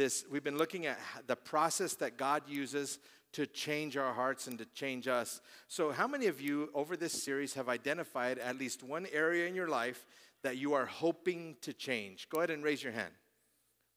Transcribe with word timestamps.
this, 0.00 0.24
we've 0.30 0.42
been 0.42 0.56
looking 0.56 0.86
at 0.86 0.98
the 1.26 1.36
process 1.36 1.92
that 1.96 2.16
God 2.16 2.42
uses 2.48 2.98
to 3.32 3.46
change 3.46 3.98
our 3.98 4.14
hearts 4.14 4.46
and 4.46 4.58
to 4.58 4.64
change 4.64 5.06
us. 5.06 5.42
So, 5.68 5.92
how 5.92 6.08
many 6.08 6.26
of 6.26 6.40
you 6.40 6.70
over 6.72 6.96
this 6.96 7.22
series 7.22 7.52
have 7.52 7.68
identified 7.68 8.38
at 8.38 8.58
least 8.58 8.82
one 8.82 9.06
area 9.12 9.46
in 9.46 9.54
your 9.54 9.68
life 9.68 10.06
that 10.42 10.56
you 10.56 10.72
are 10.72 10.86
hoping 10.86 11.56
to 11.60 11.74
change? 11.74 12.30
Go 12.30 12.38
ahead 12.38 12.48
and 12.48 12.64
raise 12.64 12.82
your 12.82 12.94
hand. 12.94 13.12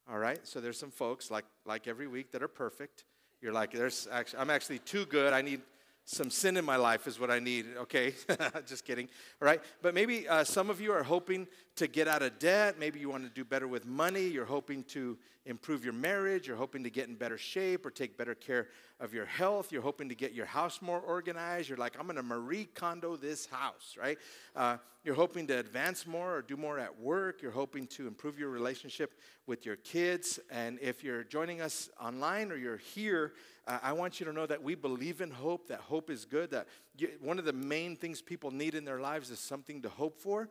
All 0.06 0.18
right, 0.18 0.46
so 0.46 0.60
there's 0.60 0.78
some 0.78 0.90
folks 0.90 1.30
like, 1.30 1.46
like 1.64 1.88
every 1.88 2.06
week 2.06 2.32
that 2.32 2.42
are 2.42 2.48
perfect. 2.48 3.06
You're 3.40 3.54
like, 3.54 3.72
there's 3.72 4.06
actually, 4.12 4.40
I'm 4.40 4.50
actually 4.50 4.80
too 4.80 5.06
good. 5.06 5.32
I 5.32 5.40
need 5.40 5.62
some 6.06 6.30
sin 6.30 6.56
in 6.56 6.64
my 6.64 6.76
life 6.76 7.06
is 7.06 7.18
what 7.18 7.30
I 7.30 7.38
need. 7.38 7.66
Okay, 7.78 8.14
just 8.66 8.84
kidding. 8.84 9.08
All 9.40 9.46
right, 9.46 9.60
but 9.80 9.94
maybe 9.94 10.28
uh, 10.28 10.44
some 10.44 10.68
of 10.68 10.80
you 10.80 10.92
are 10.92 11.02
hoping 11.02 11.46
to 11.76 11.86
get 11.86 12.08
out 12.08 12.22
of 12.22 12.38
debt. 12.38 12.78
Maybe 12.78 13.00
you 13.00 13.08
want 13.08 13.24
to 13.24 13.30
do 13.30 13.44
better 13.44 13.66
with 13.66 13.86
money. 13.86 14.26
You're 14.26 14.44
hoping 14.44 14.84
to 14.84 15.16
improve 15.46 15.82
your 15.82 15.94
marriage. 15.94 16.46
You're 16.46 16.56
hoping 16.56 16.84
to 16.84 16.90
get 16.90 17.08
in 17.08 17.14
better 17.14 17.38
shape 17.38 17.84
or 17.84 17.90
take 17.90 18.16
better 18.16 18.34
care 18.34 18.68
of 19.00 19.14
your 19.14 19.26
health. 19.26 19.72
You're 19.72 19.82
hoping 19.82 20.08
to 20.08 20.14
get 20.14 20.32
your 20.32 20.46
house 20.46 20.80
more 20.80 21.00
organized. 21.00 21.68
You're 21.68 21.78
like, 21.78 21.96
I'm 21.98 22.04
going 22.04 22.16
to 22.16 22.22
Marie 22.22 22.68
Kondo 22.74 23.16
this 23.16 23.46
house, 23.46 23.96
right? 23.98 24.18
Uh, 24.54 24.76
you're 25.04 25.14
hoping 25.14 25.46
to 25.48 25.58
advance 25.58 26.06
more 26.06 26.36
or 26.36 26.42
do 26.42 26.56
more 26.56 26.78
at 26.78 26.98
work. 26.98 27.42
You're 27.42 27.50
hoping 27.50 27.86
to 27.88 28.06
improve 28.06 28.38
your 28.38 28.50
relationship 28.50 29.18
with 29.46 29.66
your 29.66 29.76
kids. 29.76 30.40
And 30.50 30.78
if 30.80 31.04
you're 31.04 31.24
joining 31.24 31.60
us 31.60 31.90
online 32.00 32.50
or 32.50 32.56
you're 32.56 32.78
here, 32.78 33.32
uh, 33.66 33.78
I 33.82 33.92
want 33.92 34.20
you 34.20 34.26
to 34.26 34.32
know 34.32 34.46
that 34.46 34.62
we 34.62 34.74
believe 34.74 35.20
in 35.20 35.30
hope, 35.30 35.68
that 35.68 35.80
hope 35.80 36.10
is 36.10 36.24
good, 36.24 36.50
that 36.50 36.66
you, 36.96 37.10
one 37.20 37.38
of 37.38 37.44
the 37.44 37.52
main 37.52 37.96
things 37.96 38.20
people 38.20 38.50
need 38.50 38.74
in 38.74 38.84
their 38.84 39.00
lives 39.00 39.30
is 39.30 39.38
something 39.38 39.82
to 39.82 39.88
hope 39.88 40.20
for. 40.20 40.48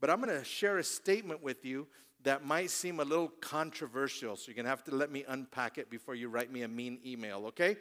But 0.00 0.10
I'm 0.10 0.20
going 0.20 0.36
to 0.36 0.44
share 0.44 0.78
a 0.78 0.84
statement 0.84 1.42
with 1.42 1.64
you 1.64 1.86
that 2.24 2.44
might 2.44 2.70
seem 2.70 3.00
a 3.00 3.04
little 3.04 3.28
controversial, 3.40 4.36
so 4.36 4.44
you're 4.46 4.54
going 4.54 4.64
to 4.64 4.70
have 4.70 4.84
to 4.84 4.94
let 4.94 5.10
me 5.10 5.24
unpack 5.26 5.78
it 5.78 5.90
before 5.90 6.14
you 6.14 6.28
write 6.28 6.52
me 6.52 6.62
a 6.62 6.68
mean 6.68 6.98
email, 7.04 7.46
okay? 7.46 7.76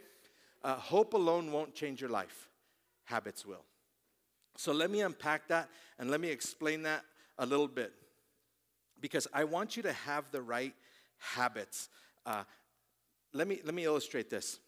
Uh, 0.63 0.75
hope 0.75 1.13
alone 1.13 1.51
won't 1.51 1.75
change 1.75 2.01
your 2.01 2.09
life, 2.09 2.49
habits 3.05 3.45
will. 3.45 3.63
So 4.57 4.71
let 4.71 4.89
me 4.89 5.01
unpack 5.01 5.47
that 5.47 5.69
and 5.99 6.09
let 6.09 6.19
me 6.19 6.29
explain 6.29 6.83
that 6.83 7.03
a 7.37 7.45
little 7.45 7.67
bit 7.67 7.93
because 8.99 9.27
I 9.33 9.43
want 9.43 9.75
you 9.77 9.83
to 9.83 9.93
have 9.93 10.29
the 10.31 10.41
right 10.41 10.73
habits. 11.17 11.89
Uh, 12.25 12.43
let, 13.33 13.47
me, 13.47 13.61
let 13.63 13.73
me 13.73 13.85
illustrate 13.85 14.29
this. 14.29 14.59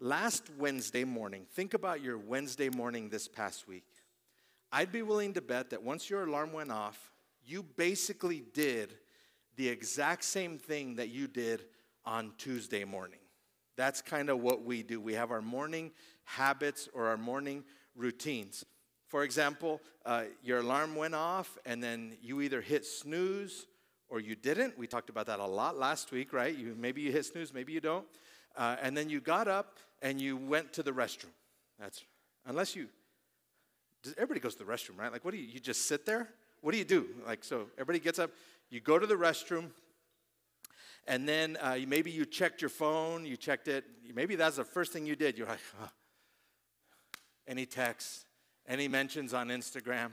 Last 0.00 0.50
Wednesday 0.58 1.04
morning, 1.04 1.46
think 1.52 1.72
about 1.72 2.02
your 2.02 2.18
Wednesday 2.18 2.68
morning 2.68 3.08
this 3.08 3.28
past 3.28 3.68
week. 3.68 3.86
I'd 4.72 4.90
be 4.90 5.02
willing 5.02 5.34
to 5.34 5.40
bet 5.40 5.70
that 5.70 5.84
once 5.84 6.10
your 6.10 6.24
alarm 6.24 6.52
went 6.52 6.72
off, 6.72 7.12
you 7.46 7.62
basically 7.62 8.42
did 8.52 8.94
the 9.56 9.68
exact 9.68 10.24
same 10.24 10.58
thing 10.58 10.96
that 10.96 11.10
you 11.10 11.28
did 11.28 11.66
on 12.04 12.32
Tuesday 12.38 12.84
morning. 12.84 13.20
That's 13.76 14.02
kind 14.02 14.30
of 14.30 14.40
what 14.40 14.64
we 14.64 14.82
do. 14.82 15.00
We 15.00 15.14
have 15.14 15.30
our 15.30 15.40
morning 15.40 15.92
habits 16.24 16.88
or 16.92 17.06
our 17.06 17.16
morning 17.16 17.62
routines. 17.94 18.64
For 19.06 19.22
example, 19.22 19.80
uh, 20.04 20.24
your 20.42 20.58
alarm 20.58 20.96
went 20.96 21.14
off 21.14 21.56
and 21.64 21.80
then 21.80 22.16
you 22.20 22.40
either 22.40 22.60
hit 22.60 22.84
snooze 22.84 23.66
or 24.08 24.18
you 24.18 24.34
didn't. 24.34 24.76
We 24.76 24.88
talked 24.88 25.08
about 25.08 25.26
that 25.26 25.38
a 25.38 25.46
lot 25.46 25.78
last 25.78 26.10
week, 26.10 26.32
right? 26.32 26.54
You, 26.54 26.74
maybe 26.76 27.00
you 27.00 27.12
hit 27.12 27.26
snooze, 27.26 27.54
maybe 27.54 27.72
you 27.72 27.80
don't. 27.80 28.06
Uh, 28.56 28.76
and 28.82 28.96
then 28.96 29.08
you 29.08 29.20
got 29.20 29.48
up 29.48 29.78
and 30.02 30.20
you 30.20 30.36
went 30.36 30.72
to 30.74 30.82
the 30.82 30.92
restroom. 30.92 31.32
That's 31.78 32.04
unless 32.46 32.76
you. 32.76 32.88
Everybody 34.18 34.40
goes 34.40 34.54
to 34.56 34.64
the 34.64 34.70
restroom, 34.70 34.98
right? 34.98 35.10
Like, 35.10 35.24
what 35.24 35.32
do 35.32 35.38
you? 35.38 35.46
You 35.46 35.60
just 35.60 35.86
sit 35.88 36.04
there? 36.04 36.28
what 36.64 36.72
do 36.72 36.78
you 36.78 36.84
do? 36.84 37.06
Like, 37.26 37.44
so 37.44 37.66
everybody 37.74 37.98
gets 37.98 38.18
up, 38.18 38.30
you 38.70 38.80
go 38.80 38.98
to 38.98 39.06
the 39.06 39.16
restroom, 39.16 39.66
and 41.06 41.28
then 41.28 41.58
uh, 41.60 41.76
maybe 41.86 42.10
you 42.10 42.24
checked 42.24 42.62
your 42.62 42.70
phone, 42.70 43.26
you 43.26 43.36
checked 43.36 43.68
it. 43.68 43.84
Maybe 44.14 44.34
that's 44.34 44.56
the 44.56 44.64
first 44.64 44.90
thing 44.90 45.04
you 45.04 45.14
did. 45.14 45.36
You're 45.36 45.46
like, 45.46 45.58
oh. 45.82 45.90
any 47.46 47.66
texts, 47.66 48.24
any 48.66 48.88
mentions 48.88 49.34
on 49.34 49.48
Instagram, 49.48 50.12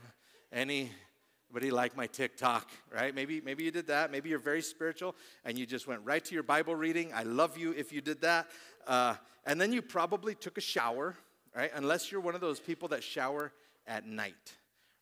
anybody 1.51 1.69
like 1.69 1.97
my 1.97 2.07
TikTok, 2.07 2.69
right? 2.93 3.13
Maybe, 3.13 3.41
maybe 3.41 3.65
you 3.65 3.71
did 3.71 3.87
that. 3.87 4.09
Maybe 4.09 4.29
you're 4.29 4.39
very 4.39 4.61
spiritual 4.61 5.15
and 5.43 5.59
you 5.59 5.65
just 5.65 5.85
went 5.85 5.99
right 6.05 6.23
to 6.23 6.33
your 6.33 6.43
Bible 6.43 6.75
reading. 6.75 7.11
I 7.13 7.23
love 7.23 7.57
you 7.57 7.73
if 7.73 7.91
you 7.91 7.99
did 7.99 8.21
that. 8.21 8.47
Uh, 8.87 9.15
and 9.45 9.59
then 9.59 9.73
you 9.73 9.81
probably 9.81 10.33
took 10.33 10.57
a 10.57 10.61
shower, 10.61 11.17
right? 11.53 11.69
Unless 11.75 12.09
you're 12.09 12.21
one 12.21 12.35
of 12.35 12.41
those 12.41 12.61
people 12.61 12.87
that 12.89 13.03
shower 13.03 13.51
at 13.85 14.07
night. 14.07 14.53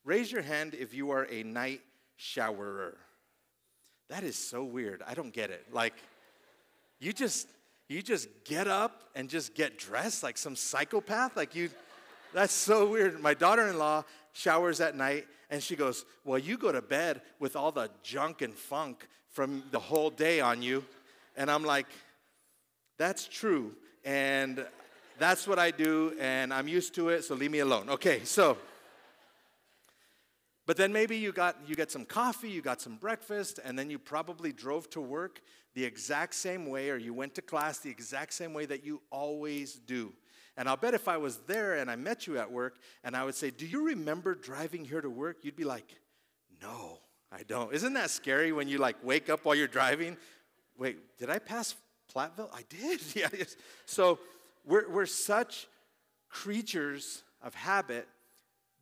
Raise 0.04 0.32
your 0.32 0.42
hand 0.42 0.74
if 0.74 0.92
you 0.92 1.12
are 1.12 1.28
a 1.30 1.44
night 1.44 1.82
showerer. 2.16 2.96
That 4.08 4.24
is 4.24 4.36
so 4.36 4.64
weird. 4.64 5.04
I 5.06 5.14
don't 5.14 5.32
get 5.32 5.50
it. 5.50 5.66
Like, 5.72 5.94
you 6.98 7.12
just 7.12 7.46
you 7.88 8.02
just 8.02 8.28
get 8.44 8.66
up 8.66 9.02
and 9.14 9.28
just 9.28 9.54
get 9.54 9.78
dressed 9.78 10.24
like 10.24 10.36
some 10.36 10.56
psychopath. 10.56 11.36
Like 11.36 11.54
you, 11.54 11.70
that's 12.34 12.52
so 12.52 12.88
weird. 12.90 13.20
My 13.20 13.34
daughter-in-law 13.34 14.04
showers 14.32 14.80
at 14.80 14.96
night, 14.96 15.26
and 15.50 15.62
she 15.62 15.76
goes, 15.76 16.04
"Well, 16.24 16.38
you 16.38 16.56
go 16.56 16.72
to 16.72 16.82
bed 16.82 17.22
with 17.38 17.56
all 17.56 17.72
the 17.72 17.90
junk 18.02 18.42
and 18.42 18.54
funk 18.54 19.06
from 19.30 19.62
the 19.70 19.80
whole 19.80 20.10
day 20.10 20.40
on 20.40 20.62
you," 20.62 20.84
and 21.36 21.50
I'm 21.50 21.64
like, 21.64 21.86
"That's 22.96 23.26
true." 23.26 23.74
And 24.04 24.66
that's 25.18 25.46
what 25.46 25.58
I 25.58 25.70
do, 25.70 26.16
and 26.18 26.54
I'm 26.54 26.66
used 26.66 26.94
to 26.94 27.10
it, 27.10 27.24
so 27.24 27.34
leave 27.34 27.50
me 27.50 27.58
alone. 27.58 27.90
Okay, 27.90 28.24
so 28.24 28.56
but 30.70 30.76
then 30.76 30.92
maybe 30.92 31.16
you 31.16 31.32
got 31.32 31.56
you 31.66 31.74
get 31.74 31.90
some 31.90 32.04
coffee, 32.04 32.48
you 32.48 32.62
got 32.62 32.80
some 32.80 32.96
breakfast, 32.96 33.58
and 33.64 33.76
then 33.76 33.90
you 33.90 33.98
probably 33.98 34.52
drove 34.52 34.88
to 34.90 35.00
work 35.00 35.42
the 35.74 35.84
exact 35.84 36.32
same 36.32 36.66
way, 36.66 36.90
or 36.90 36.96
you 36.96 37.12
went 37.12 37.34
to 37.34 37.42
class 37.42 37.78
the 37.78 37.90
exact 37.90 38.32
same 38.32 38.54
way 38.54 38.66
that 38.66 38.84
you 38.84 39.02
always 39.10 39.74
do. 39.74 40.12
And 40.60 40.68
I'll 40.68 40.76
bet 40.76 40.92
if 40.92 41.08
I 41.08 41.16
was 41.16 41.38
there 41.46 41.76
and 41.76 41.90
I 41.90 41.96
met 41.96 42.26
you 42.26 42.38
at 42.38 42.52
work 42.52 42.76
and 43.02 43.16
I 43.16 43.24
would 43.24 43.34
say, 43.34 43.50
Do 43.50 43.66
you 43.66 43.86
remember 43.86 44.34
driving 44.34 44.84
here 44.84 45.00
to 45.00 45.08
work? 45.08 45.38
You'd 45.40 45.56
be 45.56 45.64
like, 45.64 45.96
No, 46.60 46.98
I 47.32 47.44
don't. 47.44 47.72
Isn't 47.72 47.94
that 47.94 48.10
scary 48.10 48.52
when 48.52 48.68
you 48.68 48.76
like 48.76 48.96
wake 49.02 49.30
up 49.30 49.46
while 49.46 49.54
you're 49.54 49.66
driving? 49.66 50.18
Wait, 50.76 50.98
did 51.16 51.30
I 51.30 51.38
pass 51.38 51.74
Platteville? 52.14 52.50
I 52.52 52.64
did. 52.68 53.00
yeah. 53.14 53.28
So 53.86 54.18
we're, 54.66 54.86
we're 54.90 55.06
such 55.06 55.66
creatures 56.28 57.22
of 57.42 57.54
habit 57.54 58.06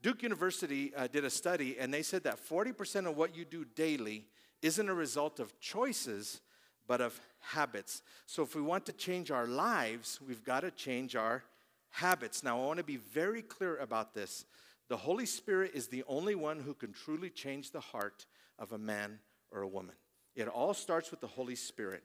Duke 0.03 0.22
University 0.22 0.93
uh, 0.95 1.09
did 1.09 1.25
a 1.25 1.31
study, 1.31 1.77
and 1.78 1.93
they 1.93 2.03
said 2.03 2.22
that 2.25 2.39
40% 2.39 3.06
of 3.06 3.16
what 3.16 3.37
you 3.37 3.45
do 3.45 3.65
daily 3.65 4.27
isn't 4.62 4.89
a 4.89 4.95
result 4.95 5.41
of 5.41 5.59
choices, 5.59 6.41
but 6.87 7.00
of 7.00 7.21
habits. 7.41 8.03
So 8.27 8.43
if 8.43 8.55
we 8.55 8.62
want 8.62 8.87
to 8.87 8.93
change 8.93 9.33
our 9.33 9.47
lives, 9.47 10.21
we've 10.27 10.45
got 10.45 10.60
to 10.60 10.71
change 10.71 11.16
our 11.16 11.43
habits. 11.91 12.43
Now, 12.43 12.60
I 12.60 12.66
want 12.66 12.78
to 12.78 12.84
be 12.84 12.97
very 12.97 13.43
clear 13.43 13.76
about 13.76 14.15
this. 14.15 14.44
The 14.88 14.97
Holy 14.97 15.26
Spirit 15.26 15.72
is 15.75 15.88
the 15.88 16.04
only 16.09 16.34
one 16.34 16.60
who 16.60 16.75
can 16.75 16.93
truly 16.93 17.31
change 17.31 17.71
the 17.71 17.81
heart 17.81 18.26
of 18.59 18.72
a 18.72 18.78
man 18.78 19.19
or 19.50 19.62
a 19.62 19.69
woman. 19.69 19.94
It 20.34 20.48
all 20.48 20.75
starts 20.75 21.10
with 21.10 21.21
the 21.21 21.27
Holy 21.27 21.54
Spirit. 21.54 22.03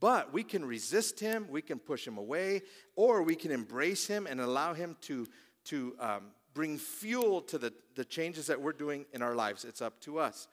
But 0.00 0.32
we 0.32 0.42
can 0.44 0.64
resist 0.64 1.20
him, 1.20 1.46
we 1.50 1.62
can 1.62 1.78
push 1.78 2.06
him 2.06 2.16
away, 2.16 2.62
or 2.96 3.22
we 3.22 3.34
can 3.34 3.50
embrace 3.50 4.06
him 4.06 4.26
and 4.26 4.40
allow 4.40 4.74
him 4.74 4.96
to, 5.02 5.26
to 5.64 5.96
um, 5.98 6.22
bring 6.54 6.78
fuel 6.78 7.42
to 7.42 7.58
the, 7.58 7.72
the 7.94 8.04
changes 8.04 8.46
that 8.46 8.60
we're 8.60 8.72
doing 8.72 9.04
in 9.12 9.22
our 9.22 9.34
lives. 9.34 9.64
It's 9.64 9.82
up 9.82 10.00
to 10.02 10.18
us. 10.18 10.48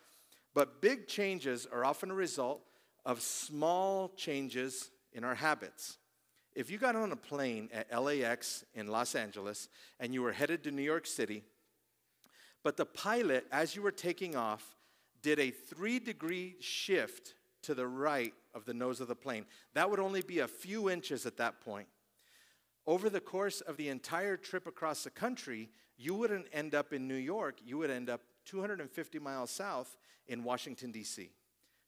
But 0.54 0.82
big 0.82 1.08
changes 1.08 1.68
are 1.72 1.86
often 1.86 2.12
a 2.12 2.16
result 2.16 2.62
of 3.06 3.22
small 3.22 4.10
changes 4.10 4.90
in 5.14 5.24
our 5.24 5.36
habits. 5.36 5.98
If 6.56 6.70
you 6.70 6.78
got 6.78 6.96
on 6.96 7.12
a 7.12 7.16
plane 7.16 7.70
at 7.72 8.02
LAX 8.02 8.66
in 8.74 8.88
Los 8.88 9.16
Angeles 9.16 9.70
and 10.00 10.14
you 10.14 10.22
were 10.22 10.34
headed 10.34 10.64
to 10.64 10.72
New 10.72 10.82
York 10.82 11.06
City, 11.06 11.44
but 12.64 12.76
the 12.76 12.86
pilot, 12.86 13.46
as 13.52 13.76
you 13.76 13.82
were 13.82 13.92
taking 13.92 14.36
off, 14.36 14.76
did 15.22 15.40
a 15.40 15.52
three 15.52 16.00
degree 16.00 16.56
shift 16.60 17.36
to 17.64 17.74
the 17.74 17.88
right 17.88 18.34
of 18.54 18.66
the 18.66 18.74
nose 18.74 19.00
of 19.00 19.08
the 19.08 19.16
plane, 19.16 19.46
that 19.74 19.90
would 19.90 20.00
only 20.00 20.22
be 20.22 20.40
a 20.40 20.48
few 20.48 20.90
inches 20.90 21.26
at 21.26 21.38
that 21.38 21.62
point. 21.62 21.88
Over 22.88 23.10
the 23.10 23.22
course 23.22 23.62
of 23.62 23.78
the 23.78 23.90
entire 23.90 24.38
trip 24.38 24.66
across 24.66 25.04
the 25.04 25.10
country, 25.10 25.70
you 25.98 26.16
wouldn't 26.16 26.48
end 26.52 26.74
up 26.74 26.94
in 26.94 27.08
New 27.08 27.16
York, 27.16 27.60
you 27.64 27.78
would 27.78 27.92
end 27.92 28.10
up 28.10 28.22
250 28.46 29.20
miles 29.20 29.52
south 29.52 29.98
in 30.28 30.44
Washington, 30.44 30.92
D.C. 30.92 31.30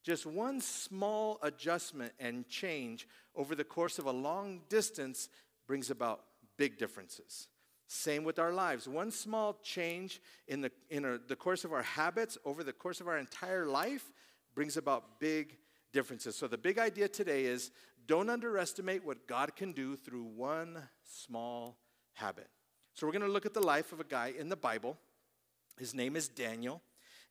Just 0.03 0.25
one 0.25 0.61
small 0.61 1.37
adjustment 1.43 2.13
and 2.19 2.47
change 2.47 3.07
over 3.35 3.55
the 3.55 3.63
course 3.63 3.99
of 3.99 4.05
a 4.05 4.11
long 4.11 4.61
distance 4.67 5.29
brings 5.67 5.89
about 5.89 6.21
big 6.57 6.77
differences. 6.77 7.47
Same 7.87 8.23
with 8.23 8.39
our 8.39 8.53
lives. 8.53 8.87
One 8.87 9.11
small 9.11 9.59
change 9.63 10.21
in, 10.47 10.61
the, 10.61 10.71
in 10.89 11.03
our, 11.05 11.17
the 11.17 11.35
course 11.35 11.65
of 11.65 11.73
our 11.73 11.83
habits 11.83 12.37
over 12.45 12.63
the 12.63 12.73
course 12.73 13.01
of 13.01 13.07
our 13.07 13.17
entire 13.17 13.65
life 13.65 14.11
brings 14.55 14.77
about 14.77 15.19
big 15.19 15.57
differences. 15.91 16.35
So, 16.35 16.47
the 16.47 16.57
big 16.57 16.79
idea 16.79 17.07
today 17.07 17.43
is 17.45 17.71
don't 18.07 18.29
underestimate 18.29 19.05
what 19.05 19.27
God 19.27 19.55
can 19.55 19.73
do 19.73 19.95
through 19.95 20.23
one 20.23 20.77
small 21.03 21.77
habit. 22.13 22.47
So, 22.93 23.05
we're 23.05 23.13
going 23.13 23.25
to 23.25 23.31
look 23.31 23.45
at 23.45 23.53
the 23.53 23.65
life 23.65 23.91
of 23.91 23.99
a 23.99 24.05
guy 24.05 24.33
in 24.39 24.49
the 24.49 24.55
Bible. 24.55 24.97
His 25.77 25.93
name 25.93 26.15
is 26.15 26.27
Daniel, 26.27 26.81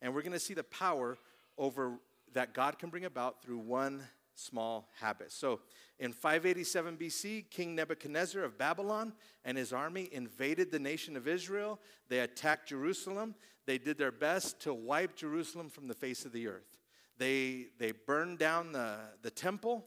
and 0.01 0.13
we're 0.13 0.21
going 0.21 0.31
to 0.31 0.39
see 0.39 0.53
the 0.53 0.63
power 0.63 1.17
over 1.57 1.99
that 2.33 2.53
God 2.53 2.79
can 2.79 2.89
bring 2.89 3.05
about 3.05 3.41
through 3.41 3.59
one 3.59 4.03
small 4.35 4.89
habit. 4.99 5.31
So 5.31 5.59
in 5.99 6.13
587 6.13 6.97
BC, 6.97 7.49
King 7.49 7.75
Nebuchadnezzar 7.75 8.43
of 8.43 8.57
Babylon 8.57 9.13
and 9.45 9.57
his 9.57 9.73
army 9.73 10.09
invaded 10.11 10.71
the 10.71 10.79
nation 10.79 11.15
of 11.15 11.27
Israel. 11.27 11.79
They 12.09 12.19
attacked 12.19 12.69
Jerusalem. 12.69 13.35
They 13.65 13.77
did 13.77 13.97
their 13.97 14.11
best 14.11 14.59
to 14.61 14.73
wipe 14.73 15.15
Jerusalem 15.15 15.69
from 15.69 15.87
the 15.87 15.93
face 15.93 16.25
of 16.25 16.31
the 16.31 16.47
earth. 16.47 16.77
They, 17.17 17.67
they 17.77 17.91
burned 17.91 18.39
down 18.39 18.71
the, 18.71 18.97
the 19.21 19.29
temple, 19.29 19.85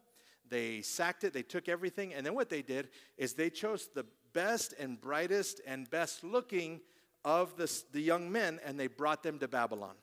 they 0.49 0.83
sacked 0.83 1.25
it, 1.25 1.33
they 1.33 1.43
took 1.43 1.69
everything, 1.69 2.15
and 2.15 2.25
then 2.25 2.35
what 2.35 2.49
they 2.49 2.63
did 2.63 2.91
is 3.19 3.33
they 3.33 3.51
chose 3.51 3.89
the 3.93 4.07
best 4.33 4.73
and 4.79 5.01
brightest 5.01 5.61
and 5.67 5.91
best 5.91 6.23
looking 6.23 6.81
of 7.25 7.57
the, 7.57 7.83
the 7.93 8.01
young 8.01 8.31
men 8.31 8.61
and 8.65 8.79
they 8.79 8.87
brought 8.87 9.23
them 9.23 9.39
to 9.39 9.49
Babylon. 9.49 9.95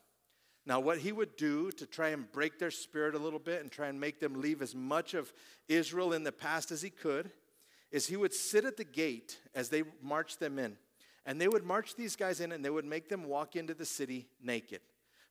Now, 0.65 0.79
what 0.79 0.99
he 0.99 1.11
would 1.11 1.35
do 1.37 1.71
to 1.71 1.85
try 1.85 2.09
and 2.09 2.31
break 2.31 2.59
their 2.59 2.71
spirit 2.71 3.15
a 3.15 3.19
little 3.19 3.39
bit 3.39 3.61
and 3.61 3.71
try 3.71 3.87
and 3.87 3.99
make 3.99 4.19
them 4.19 4.39
leave 4.39 4.61
as 4.61 4.75
much 4.75 5.13
of 5.13 5.33
Israel 5.67 6.13
in 6.13 6.23
the 6.23 6.31
past 6.31 6.71
as 6.71 6.81
he 6.81 6.89
could 6.89 7.31
is 7.91 8.07
he 8.07 8.17
would 8.17 8.33
sit 8.33 8.63
at 8.63 8.77
the 8.77 8.83
gate 8.83 9.39
as 9.55 9.69
they 9.69 9.83
marched 10.01 10.39
them 10.39 10.59
in. 10.59 10.77
And 11.25 11.41
they 11.41 11.47
would 11.47 11.63
march 11.63 11.95
these 11.95 12.15
guys 12.15 12.39
in 12.39 12.51
and 12.51 12.63
they 12.63 12.69
would 12.69 12.85
make 12.85 13.09
them 13.09 13.25
walk 13.25 13.55
into 13.55 13.73
the 13.73 13.85
city 13.85 14.27
naked 14.41 14.81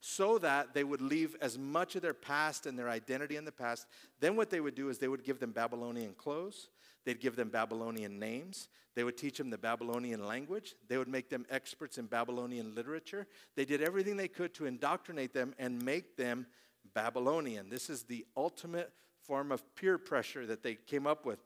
so 0.01 0.39
that 0.39 0.73
they 0.73 0.85
would 0.85 1.03
leave 1.03 1.37
as 1.41 1.59
much 1.59 1.95
of 1.95 2.03
their 2.03 2.15
past 2.15 2.67
and 2.67 2.79
their 2.79 2.89
identity 2.89 3.37
in 3.37 3.45
the 3.45 3.53
past. 3.53 3.87
Then, 4.19 4.35
what 4.35 4.51
they 4.51 4.61
would 4.61 4.75
do 4.75 4.89
is 4.89 4.99
they 4.99 5.09
would 5.09 5.25
give 5.25 5.39
them 5.39 5.53
Babylonian 5.53 6.15
clothes, 6.15 6.69
they'd 7.05 7.21
give 7.21 7.37
them 7.37 7.51
Babylonian 7.51 8.19
names, 8.19 8.69
they 8.95 9.05
would 9.05 9.17
teach 9.17 9.39
them 9.39 9.51
the 9.51 9.59
Babylonian 9.59 10.27
language, 10.27 10.75
they 10.89 10.97
would 10.97 11.09
make 11.09 11.29
them 11.29 11.47
experts 11.51 11.99
in 11.99 12.07
Babylonian 12.07 12.75
literature. 12.75 13.27
They 13.57 13.65
did 13.65 13.83
everything 13.83 14.17
they 14.17 14.29
could 14.29 14.55
to 14.55 14.67
indoctrinate 14.67 15.33
them 15.33 15.55
and 15.59 15.83
make 15.83 16.17
them 16.17 16.47
Babylonian. 16.95 17.69
This 17.69 17.91
is 17.91 18.03
the 18.05 18.27
ultimate 18.37 18.93
form 19.23 19.53
of 19.53 19.63
peer 19.77 19.99
pressure 19.99 20.47
that 20.47 20.63
they 20.63 20.75
came 20.75 21.07
up 21.07 21.25
with. 21.27 21.39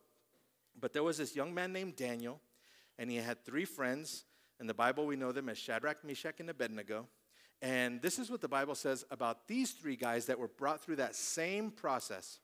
But 0.81 0.93
there 0.93 1.03
was 1.03 1.19
this 1.19 1.37
young 1.37 1.53
man 1.53 1.73
named 1.73 1.97
Daniel, 1.97 2.41
and 2.99 3.11
he 3.11 3.17
had 3.17 3.45
three 3.45 3.65
friends. 3.65 4.25
In 4.61 4.67
the 4.67 4.75
Bible, 4.75 5.07
we 5.07 5.17
know 5.17 5.33
them 5.33 5.49
as 5.49 5.59
Shadrach, 5.59 6.05
Meshach, 6.05 6.41
and 6.41 6.51
Abednego. 6.51 7.09
And 7.65 8.03
this 8.03 8.19
is 8.19 8.31
what 8.31 8.43
the 8.43 8.49
Bible 8.49 8.75
says 8.75 9.07
about 9.11 9.49
these 9.49 9.71
three 9.71 9.97
guys 9.97 10.27
that 10.27 10.39
were 10.39 10.49
brought 10.49 10.85
through 10.85 10.97
that 10.97 11.17
same 11.17 11.71
process. 11.71 12.39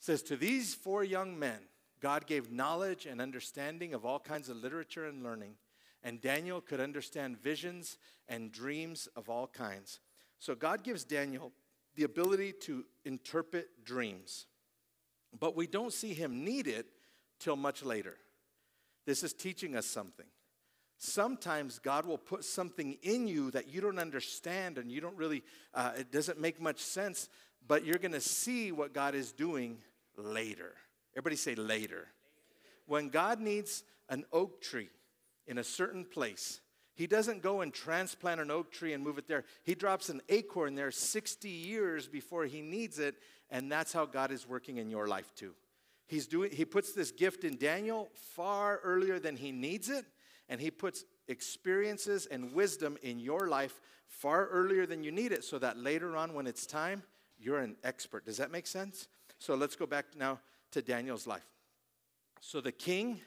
It 0.00 0.04
says, 0.06 0.22
To 0.22 0.38
these 0.38 0.74
four 0.74 1.04
young 1.04 1.38
men, 1.38 1.58
God 2.00 2.26
gave 2.26 2.50
knowledge 2.50 3.04
and 3.04 3.20
understanding 3.20 3.92
of 3.92 4.06
all 4.06 4.18
kinds 4.18 4.48
of 4.48 4.56
literature 4.56 5.04
and 5.06 5.22
learning, 5.22 5.56
and 6.02 6.18
Daniel 6.18 6.62
could 6.62 6.80
understand 6.80 7.42
visions 7.42 7.98
and 8.26 8.50
dreams 8.50 9.06
of 9.16 9.28
all 9.28 9.46
kinds. 9.46 10.00
So 10.38 10.54
God 10.54 10.82
gives 10.82 11.04
Daniel 11.04 11.52
the 11.94 12.04
ability 12.04 12.52
to 12.62 12.86
interpret 13.04 13.84
dreams, 13.84 14.46
but 15.38 15.54
we 15.54 15.66
don't 15.66 15.92
see 15.92 16.14
him 16.14 16.42
need 16.42 16.68
it 16.68 16.86
till 17.38 17.56
much 17.56 17.84
later. 17.84 18.16
This 19.04 19.22
is 19.22 19.34
teaching 19.34 19.76
us 19.76 19.84
something. 19.84 20.26
Sometimes 20.98 21.78
God 21.78 22.06
will 22.06 22.18
put 22.18 22.44
something 22.44 22.96
in 23.02 23.28
you 23.28 23.50
that 23.50 23.68
you 23.68 23.80
don't 23.80 23.98
understand 23.98 24.78
and 24.78 24.90
you 24.90 25.00
don't 25.00 25.16
really, 25.16 25.42
uh, 25.74 25.92
it 25.98 26.10
doesn't 26.10 26.40
make 26.40 26.60
much 26.60 26.78
sense, 26.78 27.28
but 27.66 27.84
you're 27.84 27.98
gonna 27.98 28.20
see 28.20 28.72
what 28.72 28.94
God 28.94 29.14
is 29.14 29.32
doing 29.32 29.78
later. 30.16 30.74
Everybody 31.14 31.36
say 31.36 31.54
later. 31.54 32.08
When 32.86 33.08
God 33.08 33.40
needs 33.40 33.84
an 34.08 34.24
oak 34.32 34.62
tree 34.62 34.88
in 35.46 35.58
a 35.58 35.64
certain 35.64 36.04
place, 36.04 36.60
He 36.94 37.06
doesn't 37.06 37.42
go 37.42 37.60
and 37.60 37.74
transplant 37.74 38.40
an 38.40 38.50
oak 38.50 38.70
tree 38.70 38.94
and 38.94 39.04
move 39.04 39.18
it 39.18 39.28
there. 39.28 39.44
He 39.64 39.74
drops 39.74 40.08
an 40.08 40.22
acorn 40.30 40.76
there 40.76 40.90
60 40.90 41.48
years 41.48 42.08
before 42.08 42.44
He 42.44 42.62
needs 42.62 42.98
it, 42.98 43.16
and 43.50 43.70
that's 43.70 43.92
how 43.92 44.06
God 44.06 44.30
is 44.30 44.48
working 44.48 44.78
in 44.78 44.88
your 44.88 45.08
life 45.08 45.34
too. 45.34 45.54
He's 46.06 46.26
doing, 46.26 46.52
he 46.52 46.64
puts 46.64 46.92
this 46.92 47.10
gift 47.10 47.42
in 47.44 47.56
Daniel 47.56 48.08
far 48.14 48.80
earlier 48.84 49.18
than 49.18 49.36
he 49.36 49.50
needs 49.50 49.90
it, 49.90 50.06
and 50.48 50.60
He 50.60 50.70
puts 50.70 51.04
experiences 51.28 52.26
and 52.26 52.52
wisdom 52.52 52.96
in 53.02 53.18
your 53.18 53.48
life 53.48 53.80
far 54.06 54.46
earlier 54.46 54.86
than 54.86 55.02
you 55.02 55.10
need 55.10 55.32
it 55.32 55.44
so 55.44 55.58
that 55.58 55.76
later 55.76 56.16
on, 56.16 56.34
when 56.34 56.46
it's 56.46 56.66
time, 56.66 57.02
you're 57.38 57.58
an 57.58 57.76
expert. 57.84 58.24
Does 58.24 58.36
that 58.38 58.50
make 58.50 58.66
sense? 58.66 59.08
So 59.38 59.54
let's 59.54 59.76
go 59.76 59.86
back 59.86 60.06
now 60.16 60.40
to 60.72 60.82
Daniel's 60.82 61.26
life. 61.26 61.46
So 62.40 62.60
the 62.60 62.72
king 62.72 63.20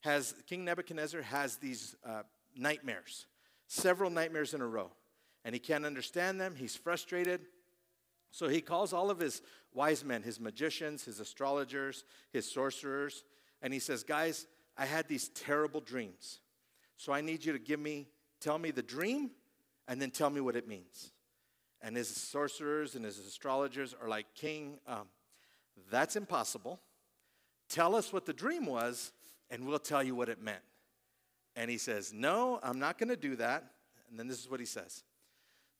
has, 0.00 0.34
King 0.46 0.64
Nebuchadnezzar 0.64 1.22
has 1.22 1.56
these 1.56 1.96
uh, 2.04 2.22
nightmares, 2.56 3.26
several 3.66 4.10
nightmares 4.10 4.54
in 4.54 4.60
a 4.60 4.66
row, 4.66 4.90
and 5.44 5.54
he 5.54 5.58
can't 5.58 5.86
understand 5.86 6.40
them. 6.40 6.54
He's 6.56 6.76
frustrated. 6.76 7.42
So 8.30 8.48
he 8.48 8.60
calls 8.60 8.92
all 8.92 9.10
of 9.10 9.18
his 9.18 9.40
wise 9.72 10.04
men, 10.04 10.22
his 10.22 10.40
magicians, 10.40 11.04
his 11.04 11.20
astrologers, 11.20 12.04
his 12.32 12.50
sorcerers, 12.50 13.24
and 13.62 13.72
he 13.72 13.78
says, 13.78 14.02
Guys, 14.02 14.46
I 14.76 14.84
had 14.86 15.08
these 15.08 15.28
terrible 15.30 15.80
dreams. 15.80 16.40
So 16.96 17.12
I 17.12 17.20
need 17.20 17.44
you 17.44 17.52
to 17.52 17.58
give 17.58 17.80
me, 17.80 18.08
tell 18.40 18.58
me 18.58 18.70
the 18.70 18.82
dream, 18.82 19.30
and 19.88 20.00
then 20.00 20.10
tell 20.10 20.30
me 20.30 20.40
what 20.40 20.56
it 20.56 20.66
means. 20.66 21.12
And 21.82 21.96
his 21.96 22.08
sorcerers 22.08 22.94
and 22.94 23.04
his 23.04 23.18
astrologers 23.18 23.94
are 24.00 24.08
like, 24.08 24.26
King, 24.34 24.78
um, 24.86 25.08
that's 25.90 26.16
impossible. 26.16 26.80
Tell 27.68 27.94
us 27.94 28.12
what 28.12 28.26
the 28.26 28.32
dream 28.32 28.66
was, 28.66 29.12
and 29.50 29.66
we'll 29.66 29.78
tell 29.78 30.02
you 30.02 30.14
what 30.14 30.28
it 30.28 30.40
meant. 30.40 30.62
And 31.54 31.70
he 31.70 31.78
says, 31.78 32.12
No, 32.12 32.60
I'm 32.62 32.78
not 32.78 32.98
going 32.98 33.08
to 33.08 33.16
do 33.16 33.36
that. 33.36 33.64
And 34.08 34.18
then 34.18 34.28
this 34.28 34.40
is 34.40 34.50
what 34.50 34.60
he 34.60 34.66
says 34.66 35.04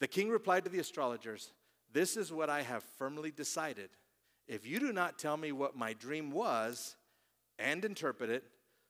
The 0.01 0.09
king 0.09 0.29
replied 0.29 0.65
to 0.65 0.71
the 0.71 0.79
astrologers, 0.79 1.53
This 1.93 2.17
is 2.17 2.33
what 2.33 2.51
I 2.51 2.63
have 2.63 2.85
firmly 2.99 3.31
decided. 3.31 3.91
If 4.47 4.67
you 4.67 4.79
do 4.79 4.93
not 4.93 5.19
tell 5.19 5.37
me 5.37 5.51
what 5.51 5.77
my 5.77 5.93
dream 5.93 6.31
was 6.31 6.97
and 7.59 7.85
interpret 7.85 8.31
it, 8.31 8.45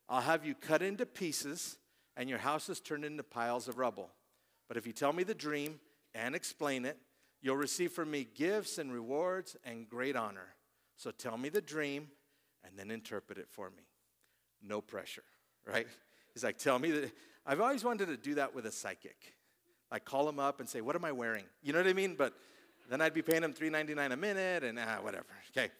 I'll 0.08 0.20
have 0.20 0.44
you 0.44 0.55
cut 0.55 0.82
into 0.82 1.06
pieces 1.06 1.79
and 2.17 2.29
your 2.29 2.39
house 2.39 2.69
is 2.69 2.81
turned 2.81 3.05
into 3.05 3.23
piles 3.23 3.69
of 3.69 3.79
rubble. 3.79 4.11
But 4.69 4.77
if 4.77 4.87
you 4.87 4.93
tell 4.93 5.13
me 5.13 5.23
the 5.23 5.35
dream 5.35 5.81
and 6.15 6.35
explain 6.35 6.85
it, 6.85 6.99
you'll 7.43 7.57
receive 7.57 7.93
from 7.93 8.11
me 8.11 8.27
gifts 8.35 8.79
and 8.79 8.93
rewards 8.93 9.57
and 9.65 9.89
great 9.89 10.17
honor. 10.17 10.55
So 10.97 11.11
tell 11.11 11.37
me 11.37 11.49
the 11.49 11.61
dream 11.61 12.09
and 12.65 12.79
then 12.79 12.91
interpret 12.91 13.39
it 13.39 13.49
for 13.51 13.71
me. 13.71 13.85
No 14.63 14.81
pressure, 14.81 15.25
right? 15.67 15.87
He's 16.33 16.43
like, 16.43 16.59
tell 16.59 16.79
me 16.79 16.91
that. 16.91 17.13
I've 17.47 17.61
always 17.61 17.85
wanted 17.85 18.07
to 18.07 18.17
do 18.17 18.35
that 18.37 18.55
with 18.55 18.67
a 18.67 18.73
psychic. 18.73 19.35
Like 19.93 20.05
call 20.05 20.29
him 20.29 20.41
up 20.41 20.59
and 20.59 20.69
say, 20.69 20.81
what 20.81 20.97
am 20.97 21.05
I 21.05 21.13
wearing? 21.13 21.45
You 21.63 21.73
know 21.73 21.79
what 21.79 21.89
I 21.89 21.93
mean? 21.93 22.17
But 22.17 22.33
then 22.91 23.01
I'd 23.01 23.15
be 23.15 23.23
paying 23.23 23.45
him 23.45 23.53
$3.99 23.53 24.13
a 24.13 24.17
minute 24.17 24.65
and 24.65 24.79
ah, 24.79 24.99
whatever. 25.03 25.27
Okay. 25.57 25.71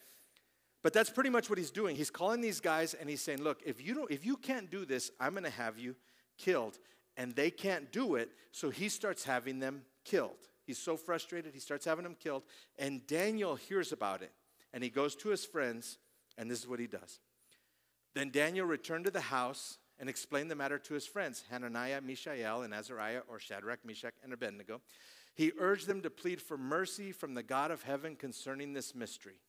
But 0.83 0.93
that's 0.93 1.11
pretty 1.11 1.31
much 1.31 1.51
what 1.51 1.59
he's 1.59 1.73
doing. 1.73 1.97
He's 1.97 2.11
calling 2.11 2.41
these 2.41 2.61
guys 2.61 2.95
and 2.95 3.11
he's 3.11 3.21
saying, 3.21 3.43
look, 3.43 3.61
if 3.65 3.85
you 3.85 3.95
don't, 3.95 4.11
if 4.11 4.25
you 4.25 4.37
can't 4.37 4.71
do 4.71 4.85
this, 4.85 5.11
I'm 5.19 5.35
gonna 5.35 5.51
have 5.51 5.79
you 5.79 5.97
killed. 6.39 6.79
And 7.17 7.35
they 7.35 7.51
can't 7.51 7.91
do 7.93 8.17
it, 8.17 8.31
so 8.53 8.71
he 8.71 8.89
starts 8.89 9.25
having 9.25 9.59
them 9.59 9.83
killed. 10.05 10.37
He's 10.67 10.79
so 10.79 10.97
frustrated, 10.97 11.55
he 11.55 11.61
starts 11.61 11.85
having 11.85 12.03
them 12.03 12.17
killed. 12.19 12.43
And 12.79 13.07
Daniel 13.07 13.55
hears 13.55 13.93
about 13.93 14.23
it, 14.23 14.33
and 14.73 14.83
he 14.83 14.91
goes 14.91 15.15
to 15.17 15.29
his 15.29 15.45
friends, 15.45 15.99
and 16.37 16.51
this 16.51 16.61
is 16.61 16.69
what 16.69 16.81
he 16.81 16.87
does. 16.87 17.21
Then 18.15 18.31
Daniel 18.31 18.67
returned 18.67 19.05
to 19.05 19.11
the 19.11 19.21
house 19.21 19.79
and 19.99 20.09
explained 20.09 20.51
the 20.51 20.57
matter 20.57 20.79
to 20.79 20.95
his 20.95 21.07
friends, 21.07 21.45
Hananiah, 21.51 22.01
Mishael, 22.01 22.63
and 22.63 22.75
Azariah, 22.75 23.23
or 23.29 23.39
Shadrach, 23.39 23.85
Meshach, 23.85 24.15
and 24.23 24.33
Abednego. 24.33 24.81
He 25.35 25.53
urged 25.59 25.87
them 25.87 26.03
to 26.03 26.11
plead 26.11 26.41
for 26.41 26.59
mercy 26.59 27.13
from 27.13 27.35
the 27.35 27.43
God 27.43 27.71
of 27.71 27.83
heaven 27.83 28.17
concerning 28.17 28.73
this 28.73 28.95
mystery. 28.95 29.41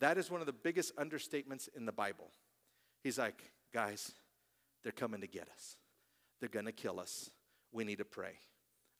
That 0.00 0.18
is 0.18 0.30
one 0.30 0.40
of 0.40 0.46
the 0.46 0.52
biggest 0.52 0.94
understatements 0.96 1.68
in 1.74 1.86
the 1.86 1.92
Bible. 1.92 2.30
He's 3.02 3.18
like, 3.18 3.50
guys, 3.72 4.12
they're 4.82 4.92
coming 4.92 5.22
to 5.22 5.26
get 5.26 5.48
us. 5.48 5.76
They're 6.40 6.48
going 6.48 6.66
to 6.66 6.72
kill 6.72 7.00
us. 7.00 7.30
We 7.72 7.84
need 7.84 7.98
to 7.98 8.04
pray. 8.04 8.38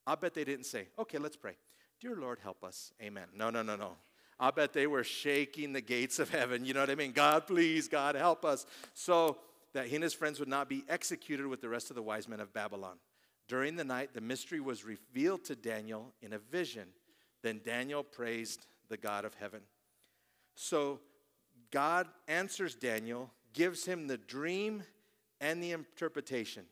I 0.05 0.15
bet 0.15 0.33
they 0.33 0.43
didn't 0.43 0.65
say, 0.65 0.87
okay, 0.97 1.17
let's 1.17 1.35
pray. 1.35 1.57
Dear 1.99 2.15
Lord, 2.15 2.39
help 2.41 2.63
us. 2.63 2.93
Amen. 3.01 3.27
No, 3.35 3.49
no, 3.49 3.61
no, 3.61 3.75
no. 3.75 3.93
I 4.39 4.51
bet 4.51 4.71
they 4.71 4.87
were 4.87 5.03
shaking 5.03 5.73
the 5.73 5.81
gates 5.81 6.19
of 6.19 6.29
heaven. 6.29 6.63
You 6.63 6.73
know 6.73 6.81
what 6.81 6.89
I 6.89 6.95
mean? 6.95 7.11
God, 7.11 7.47
please, 7.47 7.87
God, 7.87 8.15
help 8.15 8.45
us. 8.45 8.65
So 8.93 9.37
that 9.73 9.87
he 9.87 9.95
and 9.95 10.03
his 10.03 10.13
friends 10.13 10.39
would 10.39 10.47
not 10.47 10.69
be 10.69 10.83
executed 10.87 11.47
with 11.47 11.61
the 11.61 11.69
rest 11.69 11.89
of 11.89 11.95
the 11.95 12.01
wise 12.03 12.27
men 12.27 12.39
of 12.39 12.53
Babylon. 12.53 12.97
During 13.47 13.75
the 13.75 13.83
night, 13.83 14.13
the 14.13 14.21
mystery 14.21 14.59
was 14.59 14.85
revealed 14.85 15.43
to 15.45 15.55
Daniel 15.55 16.13
in 16.21 16.33
a 16.33 16.39
vision. 16.39 16.89
Then 17.41 17.61
Daniel 17.63 18.03
praised 18.03 18.67
the 18.89 18.97
God 18.97 19.25
of 19.25 19.33
heaven. 19.35 19.61
So 20.55 20.99
God 21.71 22.07
answers 22.27 22.75
Daniel, 22.75 23.31
gives 23.53 23.85
him 23.85 24.07
the 24.07 24.17
dream 24.17 24.83
and 25.41 25.61
the 25.61 25.71
interpretation. 25.71 26.65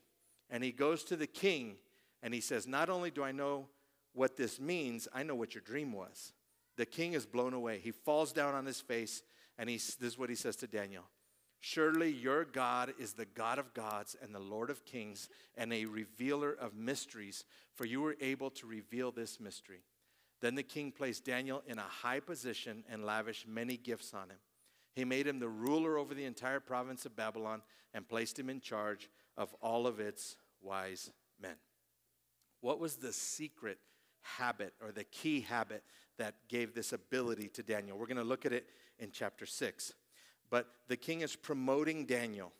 And 0.49 0.63
he 0.63 0.71
goes 0.71 1.03
to 1.05 1.15
the 1.15 1.27
king 1.27 1.77
and 2.21 2.33
he 2.33 2.41
says, 2.41 2.67
Not 2.67 2.89
only 2.89 3.11
do 3.11 3.23
I 3.23 3.31
know 3.31 3.67
what 4.13 4.37
this 4.37 4.59
means, 4.59 5.07
I 5.13 5.23
know 5.23 5.35
what 5.35 5.53
your 5.53 5.61
dream 5.61 5.91
was. 5.91 6.33
The 6.77 6.85
king 6.85 7.13
is 7.13 7.25
blown 7.25 7.53
away. 7.53 7.79
He 7.79 7.91
falls 7.91 8.31
down 8.31 8.53
on 8.53 8.65
his 8.65 8.81
face 8.81 9.23
and 9.57 9.69
he, 9.69 9.75
this 9.75 9.99
is 10.01 10.17
what 10.17 10.29
he 10.29 10.35
says 10.35 10.55
to 10.57 10.67
Daniel 10.67 11.03
Surely 11.61 12.11
your 12.11 12.45
God 12.45 12.93
is 12.99 13.13
the 13.13 13.25
God 13.25 13.57
of 13.57 13.73
gods 13.73 14.15
and 14.21 14.35
the 14.35 14.39
Lord 14.39 14.69
of 14.69 14.85
kings 14.85 15.29
and 15.57 15.73
a 15.73 15.85
revealer 15.85 16.51
of 16.51 16.75
mysteries, 16.75 17.43
for 17.73 17.85
you 17.85 18.01
were 18.01 18.15
able 18.21 18.51
to 18.51 18.67
reveal 18.67 19.11
this 19.11 19.39
mystery. 19.39 19.81
Then 20.41 20.53
the 20.53 20.63
king 20.63 20.91
placed 20.91 21.25
Daniel 21.25 21.63
in 21.65 21.79
a 21.79 21.81
high 21.81 22.19
position 22.19 22.83
and 22.87 23.03
lavished 23.03 23.47
many 23.47 23.77
gifts 23.77 24.13
on 24.13 24.29
him. 24.29 24.37
He 24.93 25.05
made 25.05 25.25
him 25.25 25.39
the 25.39 25.49
ruler 25.49 25.97
over 25.97 26.13
the 26.13 26.25
entire 26.25 26.59
province 26.59 27.05
of 27.05 27.15
Babylon 27.15 27.63
and 27.93 28.07
placed 28.07 28.37
him 28.37 28.49
in 28.49 28.61
charge 28.61 29.09
of 29.37 29.53
all 29.61 29.87
of 29.87 29.99
its 29.99 30.35
wise 30.61 31.11
men. 31.41 31.55
What 32.61 32.79
was 32.79 32.95
the 32.95 33.13
secret 33.13 33.77
habit 34.21 34.73
or 34.81 34.91
the 34.91 35.03
key 35.03 35.41
habit 35.41 35.83
that 36.17 36.35
gave 36.47 36.73
this 36.73 36.93
ability 36.93 37.49
to 37.49 37.63
Daniel? 37.63 37.97
We're 37.97 38.07
going 38.07 38.17
to 38.17 38.23
look 38.23 38.45
at 38.45 38.53
it 38.53 38.67
in 38.99 39.11
chapter 39.11 39.45
6. 39.45 39.93
But 40.49 40.67
the 40.87 40.97
king 40.97 41.21
is 41.21 41.35
promoting 41.35 42.05
Daniel, 42.05 42.51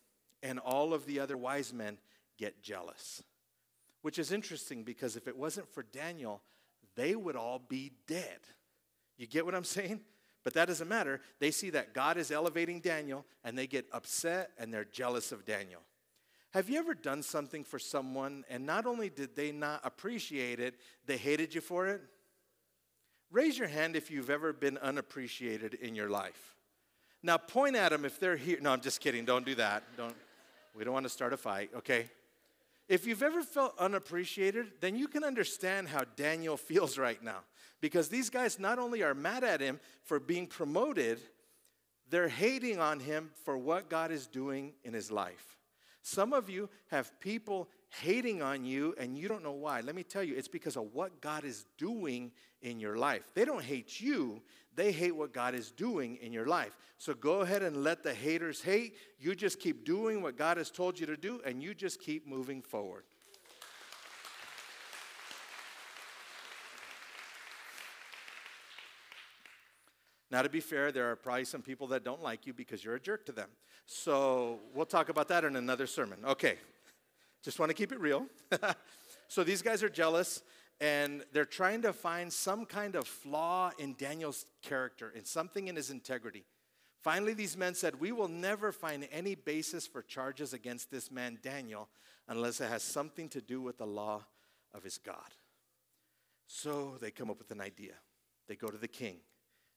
and 0.43 0.59
all 0.59 0.93
of 0.93 1.05
the 1.05 1.19
other 1.19 1.37
wise 1.37 1.73
men 1.73 1.97
get 2.37 2.61
jealous. 2.61 3.23
Which 4.01 4.19
is 4.19 4.31
interesting 4.31 4.83
because 4.83 5.15
if 5.15 5.27
it 5.27 5.37
wasn't 5.37 5.73
for 5.73 5.83
Daniel, 5.83 6.41
they 6.95 7.15
would 7.15 7.35
all 7.35 7.59
be 7.59 7.93
dead. 8.07 8.39
You 9.17 9.27
get 9.27 9.45
what 9.45 9.55
I'm 9.55 9.63
saying? 9.63 10.01
But 10.43 10.53
that 10.53 10.67
doesn't 10.67 10.87
matter. 10.87 11.21
They 11.39 11.49
see 11.49 11.71
that 11.71 11.93
God 11.93 12.17
is 12.17 12.29
elevating 12.29 12.79
Daniel 12.79 13.25
and 13.43 13.57
they 13.57 13.65
get 13.65 13.87
upset 13.91 14.51
and 14.59 14.71
they're 14.71 14.85
jealous 14.85 15.31
of 15.31 15.43
Daniel. 15.43 15.81
Have 16.55 16.69
you 16.69 16.79
ever 16.79 16.93
done 16.93 17.21
something 17.21 17.65
for 17.65 17.77
someone 17.77 18.45
and 18.49 18.65
not 18.65 18.85
only 18.85 19.09
did 19.09 19.35
they 19.35 19.51
not 19.51 19.81
appreciate 19.83 20.61
it, 20.61 20.75
they 21.05 21.17
hated 21.17 21.53
you 21.53 21.59
for 21.59 21.87
it? 21.87 22.01
Raise 23.29 23.57
your 23.57 23.67
hand 23.67 23.97
if 23.97 24.09
you've 24.09 24.29
ever 24.29 24.53
been 24.53 24.77
unappreciated 24.77 25.73
in 25.73 25.95
your 25.95 26.09
life. 26.09 26.55
Now 27.21 27.35
point 27.35 27.75
at 27.75 27.89
them 27.89 28.05
if 28.05 28.21
they're 28.21 28.37
here. 28.37 28.57
No, 28.61 28.71
I'm 28.71 28.79
just 28.79 29.01
kidding. 29.01 29.25
Don't 29.25 29.45
do 29.45 29.53
that. 29.55 29.83
Don't. 29.97 30.15
We 30.77 30.85
don't 30.85 30.93
want 30.93 31.03
to 31.05 31.09
start 31.09 31.33
a 31.33 31.37
fight, 31.37 31.71
okay? 31.75 32.05
If 32.87 33.05
you've 33.05 33.23
ever 33.23 33.43
felt 33.43 33.77
unappreciated, 33.77 34.79
then 34.79 34.95
you 34.95 35.09
can 35.09 35.25
understand 35.25 35.89
how 35.89 36.03
Daniel 36.15 36.55
feels 36.55 36.97
right 36.97 37.21
now. 37.21 37.39
Because 37.81 38.07
these 38.07 38.29
guys 38.29 38.59
not 38.59 38.79
only 38.79 39.03
are 39.03 39.13
mad 39.13 39.43
at 39.43 39.59
him 39.59 39.81
for 40.03 40.21
being 40.21 40.47
promoted, 40.47 41.19
they're 42.09 42.29
hating 42.29 42.79
on 42.79 43.01
him 43.01 43.31
for 43.43 43.57
what 43.57 43.89
God 43.89 44.09
is 44.09 44.25
doing 44.25 44.71
in 44.85 44.93
his 44.93 45.11
life. 45.11 45.55
Some 46.05 46.33
of 46.33 46.51
you 46.51 46.69
have 46.91 47.19
people 47.19 47.67
hating 47.89 48.43
on 48.43 48.63
you 48.63 48.93
and 48.99 49.17
you 49.17 49.27
don't 49.27 49.41
know 49.41 49.53
why. 49.53 49.81
Let 49.81 49.95
me 49.95 50.03
tell 50.03 50.21
you, 50.21 50.35
it's 50.35 50.47
because 50.47 50.77
of 50.77 50.93
what 50.93 51.19
God 51.19 51.43
is 51.43 51.65
doing 51.79 52.31
in 52.61 52.79
your 52.79 52.95
life. 52.95 53.23
They 53.33 53.43
don't 53.43 53.63
hate 53.63 53.99
you, 53.99 54.39
they 54.75 54.91
hate 54.91 55.15
what 55.15 55.33
God 55.33 55.55
is 55.55 55.71
doing 55.71 56.17
in 56.17 56.31
your 56.31 56.45
life. 56.45 56.77
So 56.99 57.15
go 57.15 57.41
ahead 57.41 57.63
and 57.63 57.83
let 57.83 58.03
the 58.03 58.13
haters 58.13 58.61
hate. 58.61 58.97
You 59.17 59.33
just 59.33 59.59
keep 59.59 59.83
doing 59.83 60.21
what 60.21 60.37
God 60.37 60.57
has 60.57 60.69
told 60.69 60.99
you 60.99 61.07
to 61.07 61.17
do 61.17 61.41
and 61.43 61.63
you 61.63 61.73
just 61.73 61.99
keep 61.99 62.27
moving 62.27 62.61
forward. 62.61 63.05
Now, 70.35 70.41
to 70.41 70.49
be 70.49 70.59
fair, 70.59 70.91
there 70.91 71.09
are 71.09 71.15
probably 71.15 71.45
some 71.45 71.61
people 71.61 71.87
that 71.87 72.03
don't 72.03 72.21
like 72.21 72.45
you 72.45 72.51
because 72.51 72.83
you're 72.83 72.95
a 72.95 72.99
jerk 72.99 73.25
to 73.27 73.31
them. 73.31 73.47
So 73.85 74.59
we'll 74.73 74.85
talk 74.85 75.07
about 75.07 75.29
that 75.29 75.45
in 75.45 75.55
another 75.55 75.87
sermon. 75.87 76.19
Okay, 76.25 76.57
just 77.41 77.57
want 77.57 77.69
to 77.69 77.73
keep 77.73 77.93
it 77.93 78.01
real. 78.01 78.25
so 79.29 79.45
these 79.45 79.61
guys 79.61 79.81
are 79.81 79.87
jealous 79.87 80.41
and 80.81 81.23
they're 81.31 81.45
trying 81.45 81.83
to 81.83 81.93
find 81.93 82.33
some 82.33 82.65
kind 82.65 82.97
of 82.97 83.07
flaw 83.07 83.71
in 83.79 83.95
Daniel's 83.97 84.45
character, 84.61 85.09
in 85.15 85.23
something 85.23 85.69
in 85.69 85.77
his 85.77 85.89
integrity. 85.89 86.43
Finally, 87.01 87.33
these 87.33 87.55
men 87.55 87.73
said, 87.73 87.97
We 87.97 88.11
will 88.11 88.27
never 88.27 88.73
find 88.73 89.07
any 89.13 89.35
basis 89.35 89.87
for 89.87 90.01
charges 90.01 90.51
against 90.51 90.91
this 90.91 91.09
man, 91.09 91.39
Daniel, 91.43 91.87
unless 92.27 92.59
it 92.59 92.69
has 92.69 92.83
something 92.83 93.29
to 93.29 93.39
do 93.39 93.61
with 93.61 93.77
the 93.77 93.87
law 93.87 94.25
of 94.73 94.83
his 94.83 94.97
God. 94.97 95.31
So 96.45 96.97
they 96.99 97.11
come 97.11 97.29
up 97.29 97.37
with 97.37 97.51
an 97.51 97.61
idea. 97.61 97.93
They 98.49 98.57
go 98.57 98.67
to 98.67 98.77
the 98.77 98.89
king 98.89 99.19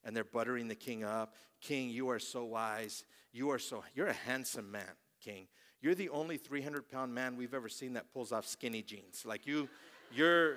and 0.05 0.17
they're 0.17 0.25
buttering 0.25 0.69
the 0.69 0.75
king 0.75 1.05
up. 1.05 1.35
King, 1.61 1.91
you 1.91 2.09
are 2.11 2.19
so 2.19 2.45
wise. 2.45 3.05
You 3.33 3.51
are 3.51 3.59
so, 3.59 3.85
you're 3.95 4.07
a 4.07 4.13
handsome 4.13 4.71
man, 4.71 4.91
king. 5.21 5.49
You're 5.81 5.95
the 5.95 6.09
only 6.09 6.37
300 6.37 6.89
pound 6.89 7.15
man 7.15 7.37
we've 7.37 7.55
ever 7.55 7.69
seen 7.69 7.93
that 7.95 8.13
pulls 8.13 8.33
off 8.33 8.47
skinny 8.47 8.83
jeans. 8.83 9.25
Like 9.25 9.47
you, 9.47 9.69
you're, 10.13 10.57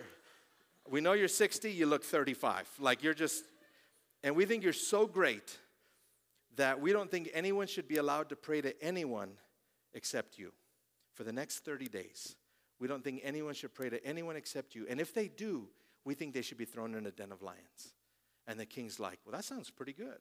we 0.89 1.01
know 1.01 1.13
you're 1.13 1.27
60, 1.27 1.71
you 1.71 1.85
look 1.85 2.03
35. 2.03 2.67
Like 2.79 3.03
you're 3.03 3.13
just, 3.13 3.43
and 4.23 4.35
we 4.35 4.45
think 4.45 4.63
you're 4.63 4.73
so 4.73 5.05
great 5.05 5.57
that 6.55 6.79
we 6.81 6.91
don't 6.91 7.09
think 7.09 7.29
anyone 7.33 7.67
should 7.67 7.87
be 7.87 7.97
allowed 7.97 8.29
to 8.29 8.35
pray 8.35 8.61
to 8.61 8.83
anyone 8.83 9.31
except 9.93 10.37
you 10.37 10.51
for 11.13 11.23
the 11.23 11.31
next 11.31 11.59
30 11.65 11.87
days. 11.87 12.35
We 12.79 12.87
don't 12.87 13.03
think 13.03 13.21
anyone 13.23 13.53
should 13.53 13.75
pray 13.75 13.89
to 13.89 14.03
anyone 14.03 14.35
except 14.35 14.73
you. 14.73 14.87
And 14.89 14.99
if 14.99 15.13
they 15.13 15.27
do, 15.27 15.67
we 16.03 16.15
think 16.15 16.33
they 16.33 16.41
should 16.41 16.57
be 16.57 16.65
thrown 16.65 16.95
in 16.95 17.05
a 17.05 17.11
den 17.11 17.31
of 17.31 17.41
lions. 17.41 17.93
And 18.51 18.59
the 18.59 18.65
king's 18.65 18.99
like, 18.99 19.17
well, 19.25 19.31
that 19.31 19.45
sounds 19.45 19.69
pretty 19.69 19.93
good. 19.93 20.17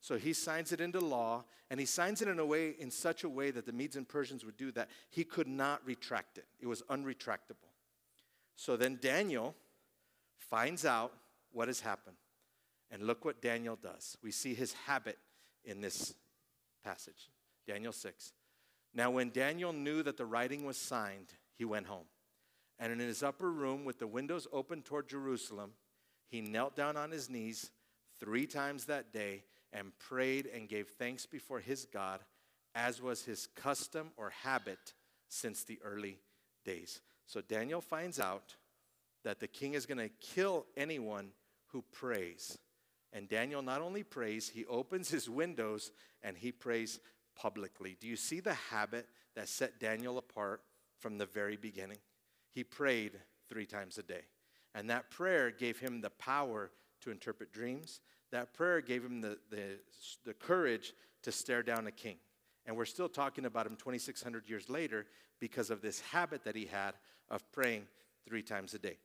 So 0.00 0.16
he 0.16 0.32
signs 0.32 0.72
it 0.72 0.80
into 0.80 1.00
law, 1.00 1.44
and 1.70 1.78
he 1.78 1.84
signs 1.84 2.22
it 2.22 2.28
in 2.28 2.38
a 2.38 2.46
way, 2.46 2.74
in 2.78 2.90
such 2.90 3.24
a 3.24 3.28
way 3.28 3.50
that 3.50 3.66
the 3.66 3.72
Medes 3.72 3.96
and 3.96 4.08
Persians 4.08 4.42
would 4.42 4.56
do 4.56 4.72
that 4.72 4.88
he 5.10 5.22
could 5.22 5.46
not 5.46 5.84
retract 5.84 6.38
it. 6.38 6.46
It 6.58 6.66
was 6.66 6.80
unretractable. 6.88 7.68
So 8.56 8.78
then 8.78 8.98
Daniel 9.02 9.54
finds 10.38 10.86
out 10.86 11.12
what 11.52 11.68
has 11.68 11.80
happened. 11.80 12.16
And 12.90 13.02
look 13.02 13.26
what 13.26 13.42
Daniel 13.42 13.76
does. 13.76 14.16
We 14.22 14.30
see 14.30 14.54
his 14.54 14.72
habit 14.72 15.18
in 15.62 15.82
this 15.82 16.14
passage. 16.82 17.28
Daniel 17.66 17.92
6. 17.92 18.32
Now, 18.94 19.10
when 19.10 19.28
Daniel 19.28 19.74
knew 19.74 20.02
that 20.04 20.16
the 20.16 20.24
writing 20.24 20.64
was 20.64 20.78
signed, 20.78 21.34
he 21.58 21.66
went 21.66 21.86
home. 21.86 22.06
And 22.78 22.92
in 22.92 22.98
his 22.98 23.22
upper 23.22 23.50
room, 23.50 23.84
with 23.84 23.98
the 23.98 24.06
windows 24.06 24.46
open 24.52 24.80
toward 24.80 25.06
Jerusalem, 25.06 25.72
he 26.28 26.40
knelt 26.40 26.74
down 26.74 26.96
on 26.96 27.10
his 27.10 27.30
knees 27.30 27.70
three 28.24 28.46
times 28.46 28.86
that 28.86 29.12
day 29.12 29.44
and 29.70 29.92
prayed 29.98 30.46
and 30.46 30.66
gave 30.66 30.88
thanks 30.88 31.26
before 31.26 31.60
his 31.60 31.84
God, 31.84 32.20
as 32.74 33.02
was 33.02 33.22
his 33.22 33.48
custom 33.54 34.12
or 34.16 34.30
habit 34.30 34.94
since 35.28 35.62
the 35.62 35.78
early 35.84 36.18
days. 36.64 37.02
So 37.26 37.42
Daniel 37.42 37.82
finds 37.82 38.18
out 38.18 38.56
that 39.24 39.40
the 39.40 39.46
king 39.46 39.74
is 39.74 39.84
going 39.84 39.98
to 39.98 40.08
kill 40.08 40.64
anyone 40.74 41.32
who 41.66 41.84
prays. 41.92 42.56
And 43.12 43.28
Daniel 43.28 43.60
not 43.60 43.82
only 43.82 44.02
prays, 44.02 44.48
he 44.48 44.64
opens 44.66 45.10
his 45.10 45.28
windows 45.28 45.92
and 46.22 46.36
he 46.36 46.50
prays 46.50 47.00
publicly. 47.36 47.96
Do 48.00 48.08
you 48.08 48.16
see 48.16 48.40
the 48.40 48.54
habit 48.54 49.06
that 49.36 49.48
set 49.48 49.78
Daniel 49.78 50.16
apart 50.16 50.62
from 50.98 51.18
the 51.18 51.26
very 51.26 51.56
beginning? 51.56 51.98
He 52.52 52.64
prayed 52.64 53.12
three 53.50 53.66
times 53.66 53.98
a 53.98 54.02
day. 54.02 54.22
And 54.74 54.88
that 54.88 55.10
prayer 55.10 55.50
gave 55.50 55.78
him 55.78 56.00
the 56.00 56.10
power 56.10 56.70
to 57.04 57.10
interpret 57.10 57.52
dreams. 57.52 58.00
That 58.32 58.52
prayer 58.52 58.80
gave 58.80 59.04
him 59.04 59.20
the, 59.20 59.38
the, 59.50 59.78
the 60.24 60.34
courage 60.34 60.92
to 61.22 61.32
stare 61.32 61.62
down 61.62 61.86
a 61.86 61.92
king. 61.92 62.16
And 62.66 62.76
we're 62.76 62.84
still 62.84 63.08
talking 63.08 63.44
about 63.44 63.66
him 63.66 63.76
2,600 63.76 64.48
years 64.48 64.68
later 64.68 65.06
because 65.38 65.70
of 65.70 65.82
this 65.82 66.00
habit 66.00 66.44
that 66.44 66.56
he 66.56 66.66
had 66.66 66.92
of 67.28 67.50
praying 67.52 67.86
three 68.26 68.42
times 68.42 68.74
a 68.74 68.78
day. 68.78 68.96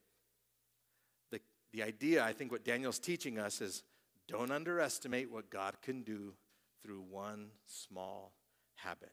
The, 1.32 1.40
the 1.74 1.84
idea, 1.84 2.24
I 2.24 2.34
think, 2.34 2.52
what 2.52 2.64
Daniel's 2.64 3.00
teaching 3.00 3.38
us 3.38 3.62
is 3.62 3.84
don't 4.28 4.52
underestimate 4.52 5.32
what 5.32 5.50
God 5.50 5.76
can 5.82 6.04
do 6.04 6.34
through 6.82 7.04
one 7.10 7.48
small 7.66 8.32
habit. 8.76 9.12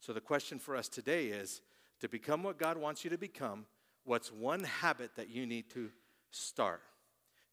So 0.00 0.12
the 0.12 0.20
question 0.20 0.58
for 0.58 0.76
us 0.76 0.88
today 0.88 1.26
is 1.26 1.60
to 2.00 2.08
become 2.08 2.42
what 2.42 2.58
God 2.58 2.76
wants 2.78 3.04
you 3.04 3.10
to 3.10 3.18
become, 3.18 3.66
what's 4.04 4.32
one 4.32 4.64
habit 4.64 5.10
that 5.16 5.28
you 5.28 5.46
need 5.46 5.70
to 5.70 5.90
start? 6.30 6.80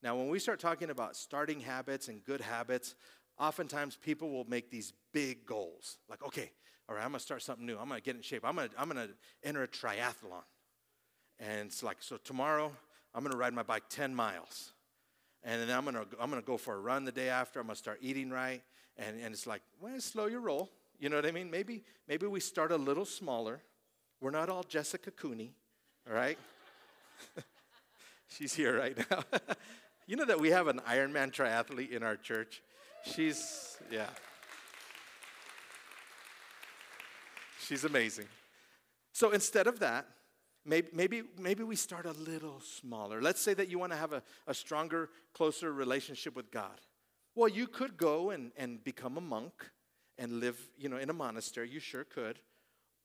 Now, 0.02 0.16
when 0.16 0.30
we 0.30 0.40
start 0.40 0.60
talking 0.60 0.90
about 0.90 1.16
starting 1.16 1.60
habits 1.60 2.08
and 2.08 2.24
good 2.24 2.42
habits, 2.42 2.96
oftentimes 3.38 3.98
people 3.98 4.30
will 4.30 4.46
make 4.46 4.72
these 4.72 4.94
big 5.14 5.46
goals. 5.46 5.98
Like, 6.10 6.24
okay, 6.24 6.52
all 6.88 6.96
right, 6.96 7.04
I'm 7.04 7.12
gonna 7.12 7.20
start 7.20 7.42
something 7.42 7.66
new. 7.66 7.78
I'm 7.78 7.88
gonna 7.88 8.02
get 8.02 8.16
in 8.16 8.22
shape. 8.22 8.44
I'm 8.46 8.56
gonna, 8.56 8.70
I'm 8.78 8.88
gonna 8.88 9.10
enter 9.44 9.64
a 9.64 9.68
triathlon. 9.68 10.44
And 11.40 11.68
it's 11.68 11.84
like, 11.84 11.98
so 12.00 12.18
tomorrow, 12.18 12.72
I'm 13.14 13.24
gonna 13.24 13.38
ride 13.38 13.54
my 13.54 13.64
bike 13.64 13.84
10 13.90 14.16
miles. 14.16 14.72
And 15.44 15.62
then 15.62 15.76
I'm 15.76 15.86
gonna, 15.86 16.06
I'm 16.20 16.30
gonna 16.30 16.42
go 16.42 16.58
for 16.58 16.76
a 16.76 16.80
run 16.80 17.06
the 17.06 17.12
day 17.12 17.30
after. 17.30 17.60
I'm 17.60 17.68
gonna 17.68 17.76
start 17.76 18.00
eating 18.02 18.30
right. 18.30 18.62
And, 18.98 19.20
and 19.22 19.34
it's 19.34 19.48
like, 19.48 19.62
well, 19.80 20.00
slow 20.00 20.26
your 20.28 20.42
roll. 20.42 20.70
You 21.00 21.10
know 21.10 21.16
what 21.16 21.26
I 21.26 21.32
mean? 21.32 21.50
Maybe, 21.50 21.84
maybe 22.08 22.26
we 22.28 22.40
start 22.40 22.72
a 22.72 22.78
little 22.78 23.06
smaller. 23.06 23.62
We're 24.20 24.32
not 24.32 24.50
all 24.50 24.64
Jessica 24.64 25.12
Cooney, 25.12 25.54
all 26.08 26.14
right? 26.14 26.38
She's 28.28 28.54
here 28.54 28.78
right 28.78 28.98
now. 29.10 29.24
you 30.10 30.16
know 30.16 30.26
that 30.26 30.40
we 30.40 30.50
have 30.50 30.68
an 30.68 30.82
Ironman 30.90 31.32
triathlete 31.32 31.92
in 31.92 32.02
our 32.02 32.16
church? 32.16 32.64
She's, 33.06 33.78
yeah. 33.92 34.08
She's 37.60 37.84
amazing. 37.84 38.26
So 39.14 39.30
instead 39.30 39.68
of 39.68 39.78
that, 39.82 40.08
maybe, 40.66 40.88
maybe, 40.94 41.22
maybe 41.38 41.62
we 41.62 41.76
start 41.76 42.08
a 42.08 42.14
little 42.14 42.60
smaller. 42.60 43.22
Let's 43.22 43.40
say 43.40 43.54
that 43.54 43.70
you 43.70 43.78
want 43.78 43.92
to 43.92 44.00
have 44.00 44.12
a, 44.12 44.24
a 44.48 44.54
stronger, 44.56 45.12
closer 45.36 45.72
relationship 45.72 46.36
with 46.36 46.50
God. 46.50 46.82
Well, 47.36 47.48
you 47.48 47.68
could 47.68 47.96
go 47.96 48.32
and, 48.32 48.52
and 48.58 48.84
become 48.84 49.16
a 49.16 49.22
monk 49.22 49.54
and 50.18 50.40
live, 50.40 50.60
you 50.76 50.90
know, 50.90 50.98
in 50.98 51.12
a 51.12 51.14
monastery. 51.14 51.70
You 51.70 51.80
sure 51.80 52.04
could. 52.04 52.40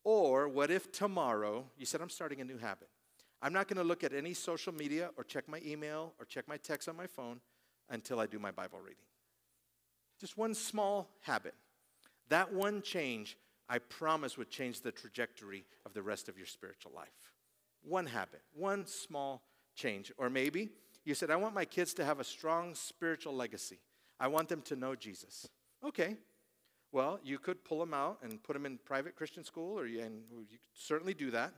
Or 0.05 0.49
what 0.49 0.71
if 0.71 0.91
tomorrow 0.91 1.67
you 1.77 1.85
said, 1.85 2.01
I'm 2.01 2.09
starting 2.09 2.41
a 2.41 2.45
new 2.45 2.57
habit? 2.57 2.89
I'm 3.45 3.53
not 3.53 3.69
going 3.69 3.77
to 3.77 3.85
look 3.85 4.03
at 4.03 4.15
any 4.15 4.33
social 4.33 4.73
media 4.73 5.11
or 5.19 5.23
check 5.23 5.51
my 5.51 5.61
email 5.67 6.15
or 6.19 6.25
check 6.25 6.49
my 6.49 6.57
text 6.57 6.89
on 6.89 6.97
my 6.97 7.07
phone 7.07 7.41
until 7.91 8.19
I 8.19 8.25
do 8.27 8.39
my 8.39 8.51
Bible 8.51 8.79
reading. 8.79 9.05
Just 10.19 10.39
one 10.39 10.55
small 10.55 11.11
habit. 11.21 11.53
That 12.31 12.55
one 12.55 12.81
change, 12.81 13.37
I 13.69 13.81
promise, 13.81 14.39
would 14.39 14.49
change 14.49 14.81
the 14.81 14.91
trajectory 14.91 15.67
of 15.85 15.93
the 15.93 16.01
rest 16.01 16.31
of 16.31 16.39
your 16.39 16.47
spiritual 16.47 16.93
life. 16.97 17.35
One 17.83 18.07
habit, 18.07 18.41
one 18.55 18.87
small 18.87 19.43
change. 19.75 20.11
Or 20.17 20.31
maybe 20.31 20.71
you 21.05 21.15
said, 21.15 21.31
I 21.31 21.37
want 21.37 21.55
my 21.55 21.67
kids 21.67 21.93
to 21.95 22.05
have 22.07 22.21
a 22.21 22.25
strong 22.25 22.75
spiritual 22.75 23.35
legacy. 23.35 23.79
I 24.19 24.29
want 24.29 24.49
them 24.49 24.63
to 24.63 24.77
know 24.77 24.95
Jesus. 24.95 25.47
Okay. 25.87 26.17
Well, 26.93 27.21
you 27.23 27.39
could 27.39 27.63
pull 27.63 27.81
them 27.81 27.93
out 27.93 28.21
and 28.23 28.43
put 28.43 28.55
them 28.55 28.65
in 28.65 28.79
private 28.79 29.17
Christian 29.17 29.45
school, 29.45 29.79
or 29.79 29.85
you, 29.85 30.01
and 30.01 30.23
you 30.31 30.57
could 30.57 30.61
certainly 30.73 31.13
do 31.13 31.31
that. 31.33 31.53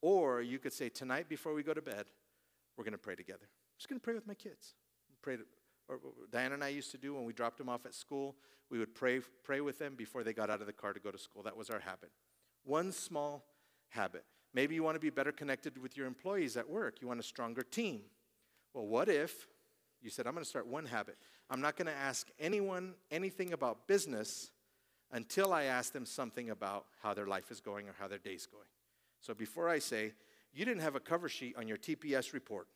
Or 0.00 0.40
you 0.40 0.58
could 0.58 0.72
say, 0.72 0.88
tonight 0.88 1.28
before 1.28 1.54
we 1.54 1.62
go 1.62 1.74
to 1.74 1.82
bed, 1.82 2.06
we're 2.76 2.84
going 2.84 2.92
to 2.92 2.98
pray 2.98 3.16
together. 3.16 3.42
I'm 3.42 3.78
just 3.78 3.88
going 3.88 4.00
to 4.00 4.04
pray 4.04 4.14
with 4.14 4.26
my 4.26 4.34
kids. 4.34 4.74
Pray 5.22 5.36
to, 5.36 5.42
or 5.88 5.98
Diana 6.30 6.54
and 6.54 6.62
I 6.62 6.68
used 6.68 6.90
to 6.92 6.98
do 6.98 7.14
when 7.14 7.24
we 7.24 7.32
dropped 7.32 7.58
them 7.58 7.68
off 7.68 7.86
at 7.86 7.94
school. 7.94 8.36
We 8.70 8.78
would 8.78 8.94
pray, 8.94 9.20
pray 9.42 9.60
with 9.60 9.78
them 9.78 9.94
before 9.96 10.22
they 10.22 10.32
got 10.32 10.50
out 10.50 10.60
of 10.60 10.66
the 10.66 10.72
car 10.72 10.92
to 10.92 11.00
go 11.00 11.10
to 11.10 11.18
school. 11.18 11.42
That 11.42 11.56
was 11.56 11.70
our 11.70 11.80
habit. 11.80 12.10
One 12.64 12.92
small 12.92 13.44
habit. 13.88 14.24
Maybe 14.54 14.74
you 14.74 14.82
want 14.82 14.94
to 14.96 15.00
be 15.00 15.10
better 15.10 15.32
connected 15.32 15.78
with 15.78 15.96
your 15.96 16.06
employees 16.06 16.56
at 16.56 16.68
work. 16.68 17.00
You 17.00 17.08
want 17.08 17.20
a 17.20 17.24
stronger 17.24 17.62
team. 17.62 18.02
Well, 18.74 18.86
what 18.86 19.08
if 19.08 19.46
you 20.00 20.10
said, 20.10 20.26
I'm 20.26 20.34
going 20.34 20.44
to 20.44 20.48
start 20.48 20.66
one 20.66 20.86
habit? 20.86 21.16
I'm 21.50 21.60
not 21.60 21.76
going 21.76 21.86
to 21.86 21.94
ask 21.94 22.28
anyone 22.38 22.94
anything 23.10 23.52
about 23.52 23.88
business 23.88 24.50
until 25.10 25.52
I 25.52 25.64
ask 25.64 25.92
them 25.92 26.04
something 26.06 26.50
about 26.50 26.86
how 27.02 27.14
their 27.14 27.26
life 27.26 27.50
is 27.50 27.60
going 27.60 27.88
or 27.88 27.94
how 27.98 28.06
their 28.06 28.18
day's 28.18 28.46
going. 28.46 28.68
So 29.20 29.34
before 29.34 29.68
I 29.68 29.78
say, 29.78 30.12
you 30.52 30.64
didn't 30.64 30.82
have 30.82 30.96
a 30.96 31.00
cover 31.00 31.28
sheet 31.28 31.56
on 31.56 31.68
your 31.68 31.76
TPS 31.76 32.32
report, 32.32 32.68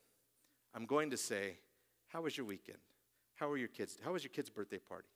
I'm 0.75 0.85
going 0.85 1.09
to 1.11 1.17
say, 1.17 1.57
How 2.07 2.21
was 2.21 2.37
your 2.37 2.45
weekend? 2.45 2.79
How 3.35 3.49
were 3.49 3.57
your 3.57 3.67
kids? 3.67 3.97
How 4.03 4.13
was 4.13 4.23
your 4.23 4.31
kid's 4.31 4.49
birthday 4.49 4.77
party? 4.77 5.07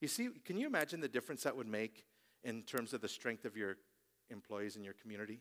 You 0.00 0.08
see, 0.08 0.30
can 0.44 0.56
you 0.56 0.66
imagine 0.66 1.00
the 1.00 1.08
difference 1.08 1.42
that 1.44 1.56
would 1.56 1.66
make 1.66 2.04
in 2.44 2.62
terms 2.62 2.92
of 2.92 3.00
the 3.00 3.08
strength 3.08 3.44
of 3.44 3.56
your 3.56 3.76
employees 4.30 4.76
in 4.76 4.84
your 4.84 4.94
community? 4.94 5.40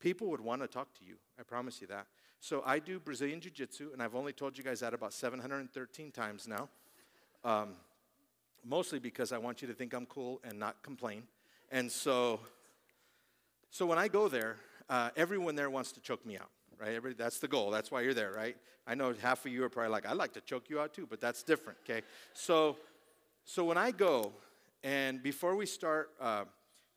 People 0.00 0.28
would 0.30 0.40
want 0.40 0.60
to 0.60 0.68
talk 0.68 0.92
to 0.98 1.04
you. 1.04 1.14
I 1.38 1.44
promise 1.44 1.80
you 1.80 1.86
that. 1.86 2.06
So 2.40 2.62
I 2.66 2.80
do 2.80 2.98
Brazilian 2.98 3.40
Jiu 3.40 3.52
Jitsu, 3.52 3.90
and 3.92 4.02
I've 4.02 4.16
only 4.16 4.32
told 4.32 4.58
you 4.58 4.64
guys 4.64 4.80
that 4.80 4.92
about 4.92 5.12
713 5.12 6.10
times 6.10 6.48
now. 6.48 6.68
Um, 7.44 7.74
mostly 8.64 8.98
because 8.98 9.32
I 9.32 9.38
want 9.38 9.62
you 9.62 9.68
to 9.68 9.74
think 9.74 9.94
I'm 9.94 10.06
cool 10.06 10.40
and 10.44 10.58
not 10.58 10.82
complain. 10.82 11.22
And 11.70 11.90
so, 11.90 12.40
so 13.70 13.86
when 13.86 13.98
I 13.98 14.08
go 14.08 14.28
there, 14.28 14.56
uh, 14.92 15.08
everyone 15.16 15.54
there 15.54 15.70
wants 15.70 15.90
to 15.90 16.00
choke 16.00 16.24
me 16.26 16.36
out, 16.36 16.50
right? 16.78 16.90
Everybody, 16.94 17.14
that's 17.14 17.38
the 17.38 17.48
goal. 17.48 17.70
That's 17.70 17.90
why 17.90 18.02
you're 18.02 18.12
there, 18.12 18.30
right? 18.30 18.54
I 18.86 18.94
know 18.94 19.14
half 19.22 19.46
of 19.46 19.50
you 19.50 19.64
are 19.64 19.70
probably 19.70 19.90
like, 19.90 20.04
I'd 20.04 20.18
like 20.18 20.34
to 20.34 20.42
choke 20.42 20.68
you 20.68 20.80
out 20.80 20.92
too, 20.92 21.06
but 21.08 21.18
that's 21.18 21.42
different, 21.42 21.78
okay? 21.88 22.02
So, 22.34 22.76
so 23.46 23.64
when 23.64 23.78
I 23.78 23.90
go, 23.90 24.32
and 24.84 25.22
before 25.22 25.56
we 25.56 25.64
start, 25.64 26.10
uh, 26.20 26.44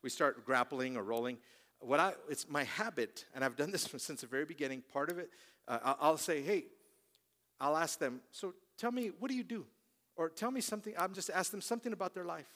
we 0.04 0.10
start 0.10 0.46
grappling 0.46 0.98
or 0.98 1.04
rolling, 1.04 1.38
what 1.80 2.02
I, 2.02 2.16
it's 2.30 2.50
my 2.50 2.66
habit, 2.66 3.24
and 3.34 3.46
I've 3.46 3.56
done 3.56 3.72
this 3.72 3.84
since 3.98 4.20
the 4.20 4.28
very 4.28 4.44
beginning, 4.44 4.84
part 4.92 5.10
of 5.10 5.18
it, 5.18 5.30
uh, 5.70 5.94
I'll 6.02 6.18
say, 6.18 6.42
hey, 6.42 6.66
I'll 7.62 7.78
ask 7.78 7.98
them, 7.98 8.20
so 8.30 8.56
tell 8.78 8.92
me, 8.92 9.12
what 9.20 9.32
do 9.32 9.38
you 9.38 9.44
do? 9.44 9.66
Or 10.18 10.28
tell 10.28 10.52
me 10.52 10.60
something, 10.60 10.94
I'm 10.98 11.14
just 11.14 11.30
ask 11.30 11.50
them 11.50 11.62
something 11.62 11.94
about 11.94 12.14
their 12.14 12.26
life. 12.26 12.50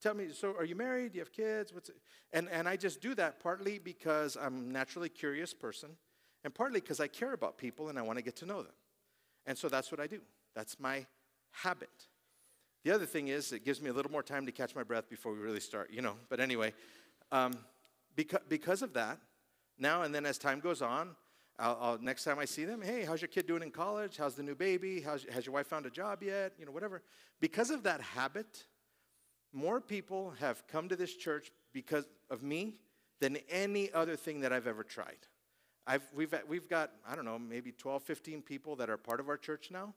Tell 0.00 0.14
me, 0.14 0.28
so 0.32 0.54
are 0.56 0.64
you 0.64 0.76
married? 0.76 1.12
Do 1.12 1.18
you 1.18 1.22
have 1.22 1.32
kids? 1.32 1.72
What's 1.72 1.88
it? 1.88 1.96
And, 2.32 2.48
and 2.50 2.68
I 2.68 2.76
just 2.76 3.00
do 3.00 3.14
that 3.16 3.40
partly 3.40 3.78
because 3.78 4.36
I'm 4.36 4.56
a 4.56 4.72
naturally 4.72 5.08
curious 5.08 5.52
person, 5.52 5.90
and 6.44 6.54
partly 6.54 6.80
because 6.80 7.00
I 7.00 7.08
care 7.08 7.32
about 7.32 7.58
people 7.58 7.88
and 7.88 7.98
I 7.98 8.02
want 8.02 8.18
to 8.18 8.24
get 8.24 8.36
to 8.36 8.46
know 8.46 8.62
them. 8.62 8.72
And 9.46 9.58
so 9.58 9.68
that's 9.68 9.90
what 9.90 10.00
I 10.00 10.06
do. 10.06 10.20
That's 10.54 10.78
my 10.78 11.06
habit. 11.50 12.06
The 12.84 12.92
other 12.92 13.06
thing 13.06 13.28
is, 13.28 13.52
it 13.52 13.64
gives 13.64 13.82
me 13.82 13.90
a 13.90 13.92
little 13.92 14.12
more 14.12 14.22
time 14.22 14.46
to 14.46 14.52
catch 14.52 14.74
my 14.74 14.84
breath 14.84 15.08
before 15.08 15.32
we 15.32 15.38
really 15.38 15.60
start, 15.60 15.90
you 15.92 16.00
know. 16.00 16.14
But 16.28 16.38
anyway, 16.38 16.74
um, 17.32 17.58
because, 18.14 18.40
because 18.48 18.82
of 18.82 18.92
that, 18.94 19.18
now 19.78 20.02
and 20.02 20.14
then 20.14 20.24
as 20.24 20.38
time 20.38 20.60
goes 20.60 20.80
on, 20.80 21.16
I'll, 21.58 21.78
I'll, 21.80 21.98
next 21.98 22.22
time 22.22 22.38
I 22.38 22.44
see 22.44 22.64
them, 22.64 22.80
hey, 22.82 23.04
how's 23.04 23.20
your 23.20 23.28
kid 23.28 23.46
doing 23.48 23.62
in 23.62 23.72
college? 23.72 24.16
How's 24.16 24.36
the 24.36 24.44
new 24.44 24.54
baby? 24.54 25.00
How's, 25.00 25.24
has 25.24 25.44
your 25.44 25.54
wife 25.54 25.66
found 25.66 25.86
a 25.86 25.90
job 25.90 26.22
yet? 26.22 26.52
You 26.56 26.66
know, 26.66 26.72
whatever. 26.72 27.02
Because 27.40 27.70
of 27.70 27.82
that 27.82 28.00
habit, 28.00 28.64
more 29.52 29.80
people 29.80 30.34
have 30.40 30.66
come 30.68 30.88
to 30.88 30.96
this 30.96 31.14
church 31.14 31.50
because 31.72 32.04
of 32.30 32.42
me 32.42 32.74
than 33.20 33.38
any 33.50 33.92
other 33.92 34.16
thing 34.16 34.40
that 34.40 34.52
I've 34.52 34.66
ever 34.66 34.84
tried. 34.84 35.18
I've, 35.86 36.02
we've, 36.14 36.34
we've 36.46 36.68
got, 36.68 36.92
I 37.08 37.16
don't 37.16 37.24
know, 37.24 37.38
maybe 37.38 37.72
12, 37.72 38.02
15 38.02 38.42
people 38.42 38.76
that 38.76 38.90
are 38.90 38.98
part 38.98 39.20
of 39.20 39.28
our 39.28 39.38
church 39.38 39.70
now 39.70 39.94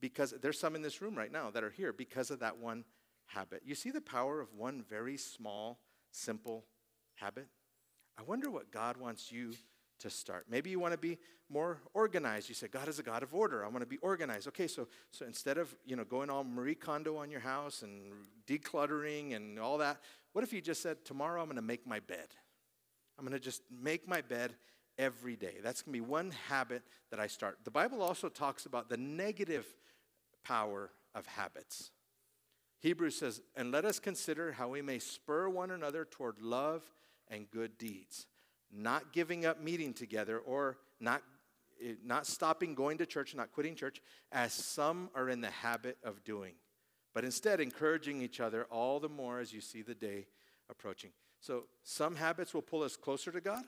because 0.00 0.34
there's 0.40 0.58
some 0.58 0.74
in 0.74 0.82
this 0.82 1.02
room 1.02 1.16
right 1.16 1.32
now 1.32 1.50
that 1.50 1.64
are 1.64 1.70
here 1.70 1.92
because 1.92 2.30
of 2.30 2.40
that 2.40 2.58
one 2.58 2.84
habit. 3.26 3.62
You 3.64 3.74
see 3.74 3.90
the 3.90 4.00
power 4.00 4.40
of 4.40 4.54
one 4.54 4.84
very 4.88 5.16
small, 5.16 5.80
simple 6.10 6.64
habit? 7.14 7.48
I 8.18 8.22
wonder 8.22 8.50
what 8.50 8.70
God 8.70 8.96
wants 8.96 9.32
you 9.32 9.54
to 10.02 10.10
start. 10.10 10.46
Maybe 10.48 10.70
you 10.70 10.78
want 10.78 10.92
to 10.92 10.98
be 10.98 11.18
more 11.48 11.78
organized. 11.94 12.48
You 12.48 12.54
say, 12.54 12.68
God 12.68 12.88
is 12.88 12.98
a 12.98 13.02
God 13.02 13.22
of 13.22 13.34
order. 13.34 13.64
I 13.64 13.68
want 13.68 13.80
to 13.80 13.86
be 13.86 13.98
organized. 13.98 14.48
Okay, 14.48 14.66
so, 14.66 14.88
so 15.10 15.26
instead 15.26 15.58
of 15.58 15.74
you 15.84 15.96
know, 15.96 16.04
going 16.04 16.30
all 16.30 16.44
Marie 16.44 16.74
Kondo 16.74 17.16
on 17.16 17.30
your 17.30 17.40
house 17.40 17.82
and 17.82 18.12
decluttering 18.46 19.34
and 19.34 19.58
all 19.58 19.78
that, 19.78 19.98
what 20.32 20.44
if 20.44 20.52
you 20.52 20.60
just 20.60 20.82
said, 20.82 21.04
Tomorrow 21.04 21.40
I'm 21.40 21.46
going 21.46 21.56
to 21.56 21.62
make 21.62 21.86
my 21.86 22.00
bed? 22.00 22.28
I'm 23.18 23.24
going 23.24 23.38
to 23.38 23.44
just 23.44 23.62
make 23.70 24.08
my 24.08 24.20
bed 24.20 24.54
every 24.98 25.36
day. 25.36 25.56
That's 25.62 25.82
going 25.82 25.94
to 25.94 26.04
be 26.04 26.08
one 26.08 26.32
habit 26.48 26.82
that 27.10 27.20
I 27.20 27.26
start. 27.26 27.58
The 27.64 27.70
Bible 27.70 28.02
also 28.02 28.28
talks 28.28 28.66
about 28.66 28.88
the 28.88 28.96
negative 28.96 29.66
power 30.44 30.90
of 31.14 31.26
habits. 31.26 31.90
Hebrews 32.80 33.16
says, 33.16 33.40
And 33.56 33.70
let 33.70 33.84
us 33.84 33.98
consider 33.98 34.52
how 34.52 34.68
we 34.68 34.82
may 34.82 34.98
spur 34.98 35.48
one 35.48 35.70
another 35.70 36.04
toward 36.04 36.40
love 36.40 36.82
and 37.28 37.50
good 37.50 37.78
deeds, 37.78 38.26
not 38.72 39.12
giving 39.12 39.44
up 39.44 39.60
meeting 39.60 39.92
together 39.92 40.38
or 40.38 40.78
not, 41.00 41.22
eh, 41.82 41.94
not 42.04 42.26
stopping 42.26 42.74
going 42.74 42.98
to 42.98 43.06
church, 43.06 43.34
not 43.34 43.52
quitting 43.52 43.74
church, 43.74 44.00
as 44.30 44.52
some 44.52 45.10
are 45.14 45.28
in 45.28 45.40
the 45.40 45.50
habit 45.50 45.98
of 46.02 46.24
doing, 46.24 46.54
but 47.14 47.24
instead 47.24 47.60
encouraging 47.60 48.22
each 48.22 48.40
other 48.40 48.64
all 48.70 48.98
the 48.98 49.08
more 49.08 49.40
as 49.40 49.52
you 49.52 49.60
see 49.60 49.82
the 49.82 49.94
day 49.94 50.26
approaching. 50.70 51.10
So 51.40 51.64
some 51.82 52.16
habits 52.16 52.54
will 52.54 52.62
pull 52.62 52.82
us 52.82 52.96
closer 52.96 53.30
to 53.32 53.40
God, 53.40 53.64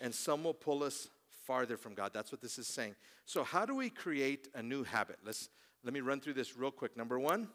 and 0.00 0.14
some 0.14 0.44
will 0.44 0.54
pull 0.54 0.82
us 0.82 1.08
farther 1.46 1.76
from 1.76 1.94
God. 1.94 2.12
That's 2.12 2.32
what 2.32 2.40
this 2.40 2.58
is 2.58 2.66
saying. 2.66 2.94
So 3.26 3.44
how 3.44 3.66
do 3.66 3.74
we 3.74 3.90
create 3.90 4.48
a 4.54 4.62
new 4.62 4.82
habit? 4.82 5.18
Let's 5.24 5.48
let 5.84 5.94
me 5.94 6.00
run 6.00 6.20
through 6.20 6.34
this 6.34 6.56
real 6.56 6.70
quick. 6.70 6.96
Number 6.96 7.18
1, 7.18 7.48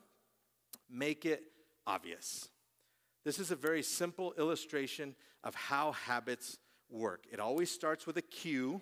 make 0.89 1.25
it 1.25 1.43
obvious. 1.85 2.47
This 3.25 3.39
is 3.39 3.51
a 3.51 3.55
very 3.55 3.83
simple 3.83 4.33
illustration 4.37 5.15
of 5.43 5.55
how 5.55 5.91
habits 5.91 6.57
work. 6.93 7.25
It 7.31 7.39
always 7.39 7.69
starts 7.71 8.05
with 8.05 8.17
a 8.17 8.21
cue. 8.21 8.81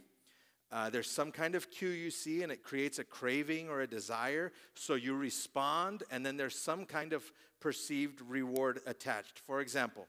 Uh, 0.71 0.89
there's 0.89 1.09
some 1.09 1.31
kind 1.31 1.55
of 1.55 1.71
cue 1.71 1.89
you 1.89 2.11
see, 2.11 2.43
and 2.43 2.51
it 2.51 2.63
creates 2.63 2.99
a 2.99 3.03
craving 3.03 3.69
or 3.69 3.81
a 3.81 3.87
desire. 3.87 4.51
So 4.75 4.95
you 4.95 5.15
respond, 5.15 6.03
and 6.11 6.25
then 6.25 6.37
there's 6.37 6.55
some 6.55 6.85
kind 6.85 7.13
of 7.13 7.23
perceived 7.59 8.21
reward 8.21 8.81
attached. 8.85 9.39
For 9.39 9.61
example, 9.61 10.07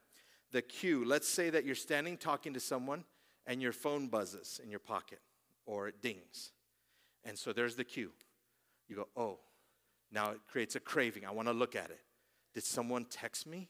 the 0.53 0.63
cue 0.63 1.05
let's 1.05 1.29
say 1.29 1.51
that 1.51 1.65
you're 1.65 1.75
standing 1.75 2.17
talking 2.17 2.55
to 2.55 2.61
someone, 2.61 3.05
and 3.47 3.61
your 3.61 3.73
phone 3.73 4.09
buzzes 4.09 4.61
in 4.63 4.71
your 4.71 4.79
pocket, 4.79 5.21
or 5.67 5.89
it 5.89 6.01
dings. 6.01 6.53
And 7.25 7.39
so 7.39 7.53
there's 7.53 7.77
the 7.77 7.85
cue. 7.85 8.13
You 8.89 8.97
go, 8.97 9.09
oh, 9.17 9.39
now 10.13 10.31
it 10.31 10.41
creates 10.49 10.77
a 10.77 10.81
craving. 10.81 11.25
I 11.25 11.31
want 11.31 11.49
to 11.49 11.55
look 11.55 11.75
at 11.75 11.91
it. 11.91 12.01
Did 12.55 12.65
someone 12.65 13.05
text 13.07 13.47
me? 13.47 13.69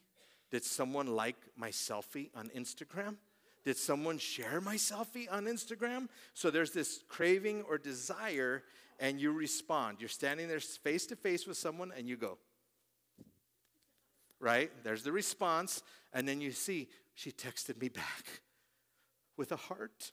Did 0.51 0.63
someone 0.63 1.07
like 1.07 1.37
my 1.55 1.69
selfie 1.69 2.29
on 2.35 2.49
Instagram? 2.49 3.15
Did 3.63 3.77
someone 3.77 4.17
share 4.17 4.59
my 4.59 4.75
selfie 4.75 5.31
on 5.31 5.45
Instagram? 5.45 6.09
So 6.33 6.49
there's 6.49 6.71
this 6.71 7.03
craving 7.07 7.63
or 7.69 7.77
desire, 7.77 8.63
and 8.99 9.19
you 9.21 9.31
respond. 9.31 9.97
You're 9.99 10.09
standing 10.09 10.47
there 10.47 10.59
face 10.59 11.05
to 11.07 11.15
face 11.15 11.47
with 11.47 11.57
someone, 11.57 11.93
and 11.97 12.07
you 12.07 12.17
go, 12.17 12.37
right? 14.39 14.69
There's 14.83 15.03
the 15.03 15.13
response, 15.13 15.81
and 16.13 16.27
then 16.27 16.41
you 16.41 16.51
see, 16.51 16.89
she 17.15 17.31
texted 17.31 17.79
me 17.79 17.87
back 17.89 18.41
with 19.37 19.51
a 19.51 19.57
heart. 19.57 20.11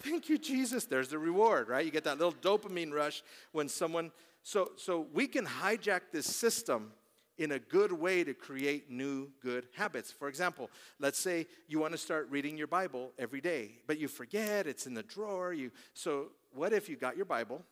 Thank 0.00 0.28
you, 0.28 0.38
Jesus. 0.38 0.84
There's 0.84 1.08
the 1.08 1.18
reward, 1.18 1.68
right? 1.68 1.84
You 1.84 1.90
get 1.90 2.04
that 2.04 2.18
little 2.18 2.32
dopamine 2.32 2.92
rush 2.92 3.22
when 3.52 3.68
someone. 3.68 4.12
So, 4.42 4.72
so 4.76 5.06
we 5.12 5.26
can 5.26 5.44
hijack 5.44 6.02
this 6.12 6.26
system 6.26 6.92
in 7.38 7.52
a 7.52 7.58
good 7.58 7.92
way 7.92 8.24
to 8.24 8.34
create 8.34 8.90
new 8.90 9.30
good 9.40 9.68
habits. 9.74 10.10
For 10.10 10.28
example, 10.28 10.70
let's 10.98 11.18
say 11.18 11.46
you 11.68 11.78
want 11.78 11.92
to 11.92 11.98
start 11.98 12.28
reading 12.30 12.58
your 12.58 12.66
Bible 12.66 13.12
every 13.18 13.40
day, 13.40 13.78
but 13.86 13.98
you 13.98 14.08
forget 14.08 14.66
it's 14.66 14.86
in 14.86 14.94
the 14.94 15.04
drawer. 15.04 15.52
You, 15.52 15.70
so, 15.94 16.28
what 16.52 16.72
if 16.72 16.88
you 16.88 16.96
got 16.96 17.16
your 17.16 17.26
Bible 17.26 17.62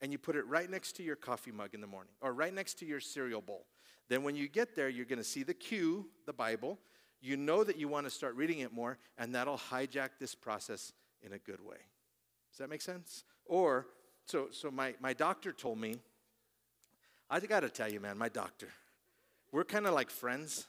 and 0.00 0.10
you 0.10 0.18
put 0.18 0.34
it 0.34 0.46
right 0.46 0.68
next 0.68 0.96
to 0.96 1.02
your 1.02 1.16
coffee 1.16 1.52
mug 1.52 1.74
in 1.74 1.80
the 1.80 1.86
morning 1.86 2.12
or 2.20 2.32
right 2.32 2.52
next 2.52 2.74
to 2.80 2.86
your 2.86 3.00
cereal 3.00 3.40
bowl? 3.40 3.66
Then, 4.08 4.24
when 4.24 4.34
you 4.34 4.48
get 4.48 4.74
there, 4.74 4.88
you're 4.88 5.06
going 5.06 5.18
to 5.18 5.24
see 5.24 5.44
the 5.44 5.54
cue, 5.54 6.06
the 6.26 6.32
Bible. 6.32 6.78
You 7.20 7.36
know 7.36 7.62
that 7.62 7.78
you 7.78 7.86
want 7.86 8.06
to 8.06 8.10
start 8.10 8.34
reading 8.34 8.58
it 8.58 8.72
more, 8.72 8.98
and 9.16 9.34
that'll 9.34 9.58
hijack 9.58 10.10
this 10.18 10.34
process 10.34 10.92
in 11.22 11.32
a 11.32 11.38
good 11.38 11.64
way. 11.64 11.76
Does 12.50 12.58
that 12.58 12.68
make 12.68 12.82
sense? 12.82 13.22
Or, 13.46 13.86
so, 14.26 14.48
so 14.50 14.70
my, 14.70 14.94
my 15.00 15.12
doctor 15.12 15.52
told 15.52 15.78
me, 15.78 15.96
I 17.30 17.40
got 17.40 17.60
to 17.60 17.70
tell 17.70 17.90
you, 17.90 18.00
man, 18.00 18.18
my 18.18 18.28
doctor, 18.28 18.68
we're 19.52 19.64
kind 19.64 19.86
of 19.86 19.94
like 19.94 20.10
friends. 20.10 20.66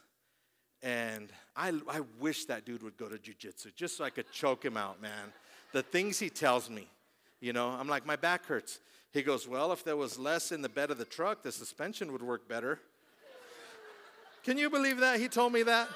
And 0.82 1.30
I, 1.56 1.72
I 1.88 2.02
wish 2.20 2.44
that 2.44 2.66
dude 2.66 2.82
would 2.82 2.98
go 2.98 3.08
to 3.08 3.16
jujitsu 3.16 3.74
just 3.74 3.96
so 3.96 4.04
I 4.04 4.10
could 4.10 4.30
choke 4.30 4.64
him 4.64 4.76
out, 4.76 5.00
man. 5.00 5.32
The 5.72 5.82
things 5.82 6.18
he 6.18 6.28
tells 6.28 6.68
me, 6.68 6.86
you 7.40 7.52
know, 7.52 7.68
I'm 7.68 7.88
like, 7.88 8.06
my 8.06 8.16
back 8.16 8.44
hurts. 8.46 8.78
He 9.12 9.22
goes, 9.22 9.48
Well, 9.48 9.72
if 9.72 9.82
there 9.82 9.96
was 9.96 10.18
less 10.18 10.52
in 10.52 10.60
the 10.60 10.68
bed 10.68 10.90
of 10.90 10.98
the 10.98 11.04
truck, 11.04 11.42
the 11.42 11.52
suspension 11.52 12.12
would 12.12 12.22
work 12.22 12.48
better. 12.48 12.80
Can 14.44 14.58
you 14.58 14.68
believe 14.68 15.00
that? 15.00 15.18
He 15.18 15.28
told 15.28 15.52
me 15.52 15.62
that. 15.62 15.88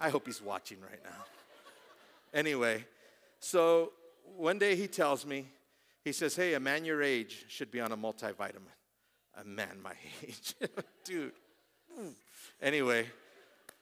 I 0.00 0.08
hope 0.08 0.26
he's 0.26 0.42
watching 0.42 0.78
right 0.80 1.00
now. 1.04 1.24
Anyway, 2.34 2.84
so 3.38 3.92
one 4.36 4.58
day 4.58 4.74
he 4.74 4.88
tells 4.88 5.24
me, 5.24 5.46
he 6.02 6.10
says, 6.10 6.34
Hey, 6.34 6.54
a 6.54 6.60
man 6.60 6.84
your 6.84 7.02
age 7.02 7.44
should 7.48 7.70
be 7.70 7.80
on 7.80 7.92
a 7.92 7.96
multivitamin. 7.96 8.72
A 9.40 9.44
man 9.44 9.80
my 9.82 9.94
age. 10.22 10.54
Dude. 11.04 11.32
Anyway, 12.60 13.06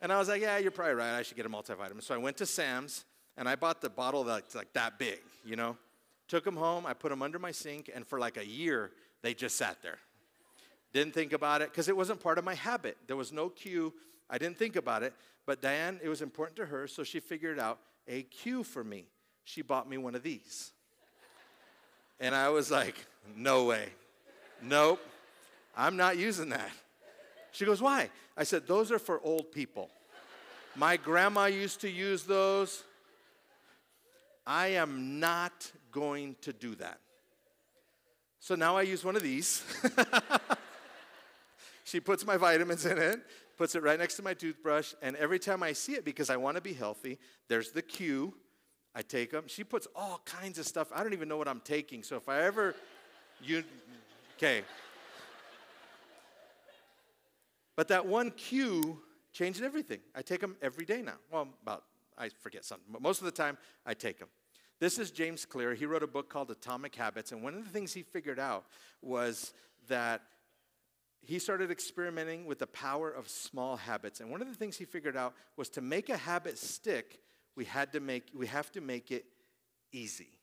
and 0.01 0.13
I 0.13 0.19
was 0.19 0.29
like, 0.29 0.43
Yeah, 0.43 0.59
you're 0.59 0.71
probably 0.71 0.95
right. 0.95 1.19
I 1.19 1.23
should 1.23 1.37
get 1.37 1.47
a 1.47 1.51
multivitamin. 1.51 2.03
So 2.03 2.15
I 2.15 2.19
went 2.19 2.37
to 2.39 2.47
Sam's 2.47 3.05
and 3.37 3.49
I 3.49 3.57
bought 3.57 3.81
the 3.81 3.91
bottle 3.91 4.25
that's 4.25 4.55
like 4.55 4.73
that 4.75 4.99
big, 4.99 5.21
you 5.45 5.57
know? 5.57 5.77
Took 6.29 6.45
them 6.45 6.57
home, 6.57 6.87
I 6.87 6.93
put 6.93 7.11
them 7.11 7.23
under 7.23 7.39
my 7.39 7.51
sink, 7.51 7.91
and 7.93 8.07
for 8.07 8.19
like 8.21 8.37
a 8.37 8.47
year, 8.47 8.93
they 9.23 9.35
just 9.35 9.57
sat 9.57 9.83
there. 9.83 9.99
Didn't 10.93 11.15
think 11.15 11.33
about 11.33 11.63
it 11.63 11.71
because 11.71 11.89
it 11.89 11.97
wasn't 11.97 12.21
part 12.21 12.39
of 12.39 12.45
my 12.45 12.55
habit. 12.55 12.97
There 13.07 13.17
was 13.17 13.33
no 13.33 13.49
cue. 13.49 13.93
I 14.29 14.39
didn't 14.39 14.59
think 14.59 14.77
about 14.77 15.03
it. 15.03 15.15
But 15.47 15.61
Diane, 15.61 15.99
it 16.03 16.09
was 16.09 16.23
important 16.23 16.57
to 16.57 16.67
her, 16.67 16.87
so 16.87 17.03
she 17.03 17.19
figured 17.19 17.59
out 17.59 17.79
a 18.07 18.23
cue 18.23 18.63
for 18.63 18.85
me. 18.85 19.07
She 19.45 19.63
bought 19.63 19.89
me 19.89 19.99
one 19.99 20.15
of 20.15 20.23
these. 20.23 20.73
And 22.21 22.35
I 22.35 22.51
was 22.51 22.71
like, 22.71 22.95
no 23.35 23.65
way. 23.65 23.89
Nope. 24.63 25.01
I'm 25.77 25.97
not 25.97 26.19
using 26.19 26.51
that. 26.51 26.71
She 27.53 27.65
goes, 27.65 27.83
why? 27.83 28.11
I 28.37 28.45
said, 28.45 28.67
those 28.67 28.93
are 28.93 28.99
for 28.99 29.21
old 29.23 29.53
people. 29.53 29.91
My 30.77 30.97
grandma 30.97 31.47
used 31.47 31.81
to 31.83 31.91
use 31.91 32.23
those. 32.23 32.85
I 34.47 34.69
am 34.69 35.21
not 35.21 35.71
going 35.93 36.37
to 36.43 36.53
do 36.53 36.75
that. 36.77 37.01
So 38.39 38.55
now 38.55 38.77
I 38.77 38.83
use 38.83 39.05
one 39.05 39.17
of 39.17 39.23
these. 39.23 39.63
she 41.85 42.01
puts 42.01 42.25
my 42.25 42.37
vitamins 42.37 42.87
in 42.87 42.97
it, 42.97 43.21
puts 43.59 43.75
it 43.75 43.83
right 43.83 43.99
next 43.99 44.15
to 44.17 44.23
my 44.23 44.33
toothbrush, 44.33 44.95
and 45.03 45.15
every 45.17 45.39
time 45.39 45.63
I 45.63 45.73
see 45.73 45.93
it, 45.93 46.05
because 46.05 46.31
I 46.31 46.37
want 46.37 46.57
to 46.57 46.63
be 46.63 46.73
healthy, 46.73 47.19
there's 47.49 47.73
the 47.73 47.83
cue. 47.83 48.33
I 48.95 49.03
take 49.03 49.31
them. 49.31 49.45
She 49.47 49.63
puts 49.63 49.87
all 49.95 50.21
kinds 50.25 50.59
of 50.59 50.67
stuff. 50.67 50.89
I 50.95 51.03
don't 51.03 51.13
even 51.13 51.29
know 51.29 51.37
what 51.37 51.49
I'm 51.49 51.61
taking. 51.61 52.03
So 52.03 52.17
if 52.17 52.29
I 52.29 52.43
ever, 52.43 52.75
you, 53.43 53.63
okay. 54.37 54.63
But 57.77 57.89
that 57.89 58.07
one 58.07 58.31
cue 58.31 59.01
changed 59.33 59.63
everything. 59.63 60.01
I 60.15 60.23
take 60.23 60.41
them 60.41 60.57
every 60.61 60.85
day 60.85 61.03
now. 61.03 61.19
Well, 61.31 61.49
about, 61.63 61.85
I 62.19 62.29
forget 62.29 62.65
something, 62.65 62.89
but 62.93 63.03
most 63.03 63.21
of 63.21 63.25
the 63.25 63.33
time 63.33 63.57
I 63.87 63.95
take 63.95 64.19
them. 64.19 64.29
This 64.81 64.99
is 64.99 65.11
James 65.11 65.45
Clear. 65.45 65.75
He 65.75 65.85
wrote 65.85 66.03
a 66.03 66.07
book 66.07 66.31
called 66.31 66.51
Atomic 66.51 66.95
Habits, 66.95 67.33
and 67.33 67.43
one 67.43 67.55
of 67.55 67.65
the 67.65 67.71
things 67.71 67.93
he 67.93 68.03
figured 68.03 68.39
out 68.39 68.65
was 69.03 69.53
that 69.89 70.23
he 71.23 71.39
started 71.39 71.71
experimenting 71.71 72.47
with 72.47 72.59
the 72.59 72.67
power 72.67 73.11
of 73.11 73.29
small 73.29 73.77
habits. 73.77 74.21
And 74.21 74.31
one 74.31 74.41
of 74.41 74.49
the 74.49 74.55
things 74.55 74.77
he 74.79 74.87
figured 74.87 75.17
out 75.17 75.35
was 75.57 75.69
to 75.71 75.81
make 75.81 76.09
a 76.09 76.17
habit 76.17 76.59
stick, 76.59 77.21
we 77.57 77.67
had 77.67 77.93
to 77.93 78.01
make 78.01 78.25
we 78.35 78.47
have 78.47 78.73
to 78.73 78.81
make 78.81 79.11
it 79.11 79.27
easy. 79.93 80.39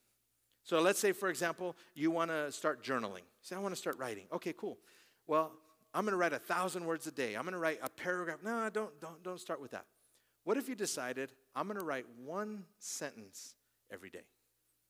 So 0.64 0.82
let's 0.82 1.00
say, 1.00 1.14
for 1.14 1.30
example, 1.30 1.76
you 1.96 2.12
want 2.12 2.30
to 2.30 2.52
start 2.52 2.84
journaling. 2.84 3.24
Say, 3.42 3.56
I 3.56 3.60
want 3.60 3.74
to 3.74 3.80
start 3.80 3.98
writing. 3.98 4.26
Okay, 4.34 4.54
cool. 4.54 4.78
Well, 5.26 5.54
I'm 5.98 6.04
going 6.04 6.12
to 6.12 6.18
write 6.18 6.34
a 6.34 6.38
thousand 6.38 6.86
words 6.86 7.08
a 7.08 7.12
day. 7.12 7.34
I'm 7.34 7.42
going 7.42 7.54
to 7.54 7.60
write 7.60 7.80
a 7.82 7.90
paragraph. 7.90 8.38
No, 8.44 8.70
don't, 8.72 9.02
don't, 9.02 9.24
don't 9.24 9.40
start 9.40 9.60
with 9.60 9.72
that. 9.72 9.86
What 10.44 10.56
if 10.56 10.70
you 10.70 10.76
decided, 10.76 11.32
I'm 11.56 11.66
going 11.66 11.80
to 11.80 11.84
write 11.84 12.06
one 12.24 12.66
sentence 12.78 13.56
every 13.92 14.12
day. 14.12 14.22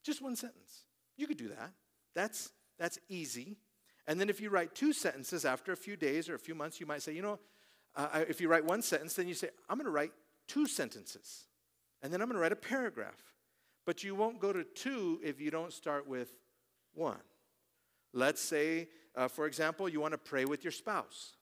Just 0.04 0.22
one 0.22 0.36
sentence. 0.36 0.82
You 1.16 1.26
could 1.26 1.38
do 1.38 1.48
that. 1.48 1.72
That's, 2.14 2.52
that's 2.78 3.00
easy. 3.08 3.56
And 4.06 4.20
then 4.20 4.30
if 4.30 4.42
you 4.42 4.50
write 4.50 4.76
two 4.76 4.92
sentences 4.92 5.46
after 5.46 5.72
a 5.72 5.78
few 5.78 5.96
days 5.96 6.28
or 6.28 6.36
a 6.36 6.40
few 6.40 6.56
months, 6.56 6.82
you 6.82 6.86
might 6.86 7.02
say, 7.02 7.14
you 7.14 7.22
know, 7.22 7.40
uh, 7.96 8.26
if 8.28 8.42
you 8.42 8.50
write 8.50 8.66
one 8.66 8.82
sentence, 8.82 9.14
then 9.14 9.30
you 9.30 9.34
say, 9.34 9.48
I'm 9.70 9.78
going 9.78 9.86
to 9.86 9.92
write 9.92 10.12
two 10.50 10.68
sentences. 10.68 11.46
And 12.04 12.12
then 12.12 12.22
I'm 12.22 12.28
going 12.28 12.36
to 12.36 12.42
write 12.42 12.52
a 12.52 12.58
paragraph. 12.58 13.24
But 13.86 14.04
you 14.04 14.14
won't 14.14 14.42
go 14.42 14.52
to 14.52 14.66
two 14.66 15.22
if 15.24 15.40
you 15.40 15.52
don't 15.52 15.72
start 15.72 16.06
with 16.06 16.34
one. 16.94 17.16
Let's 18.18 18.42
say, 18.42 18.88
uh, 19.16 19.28
for 19.28 19.46
example, 19.46 19.88
you 19.88 20.02
want 20.02 20.14
to 20.14 20.18
pray 20.18 20.46
with 20.46 20.64
your 20.64 20.72
spouse, 20.72 21.34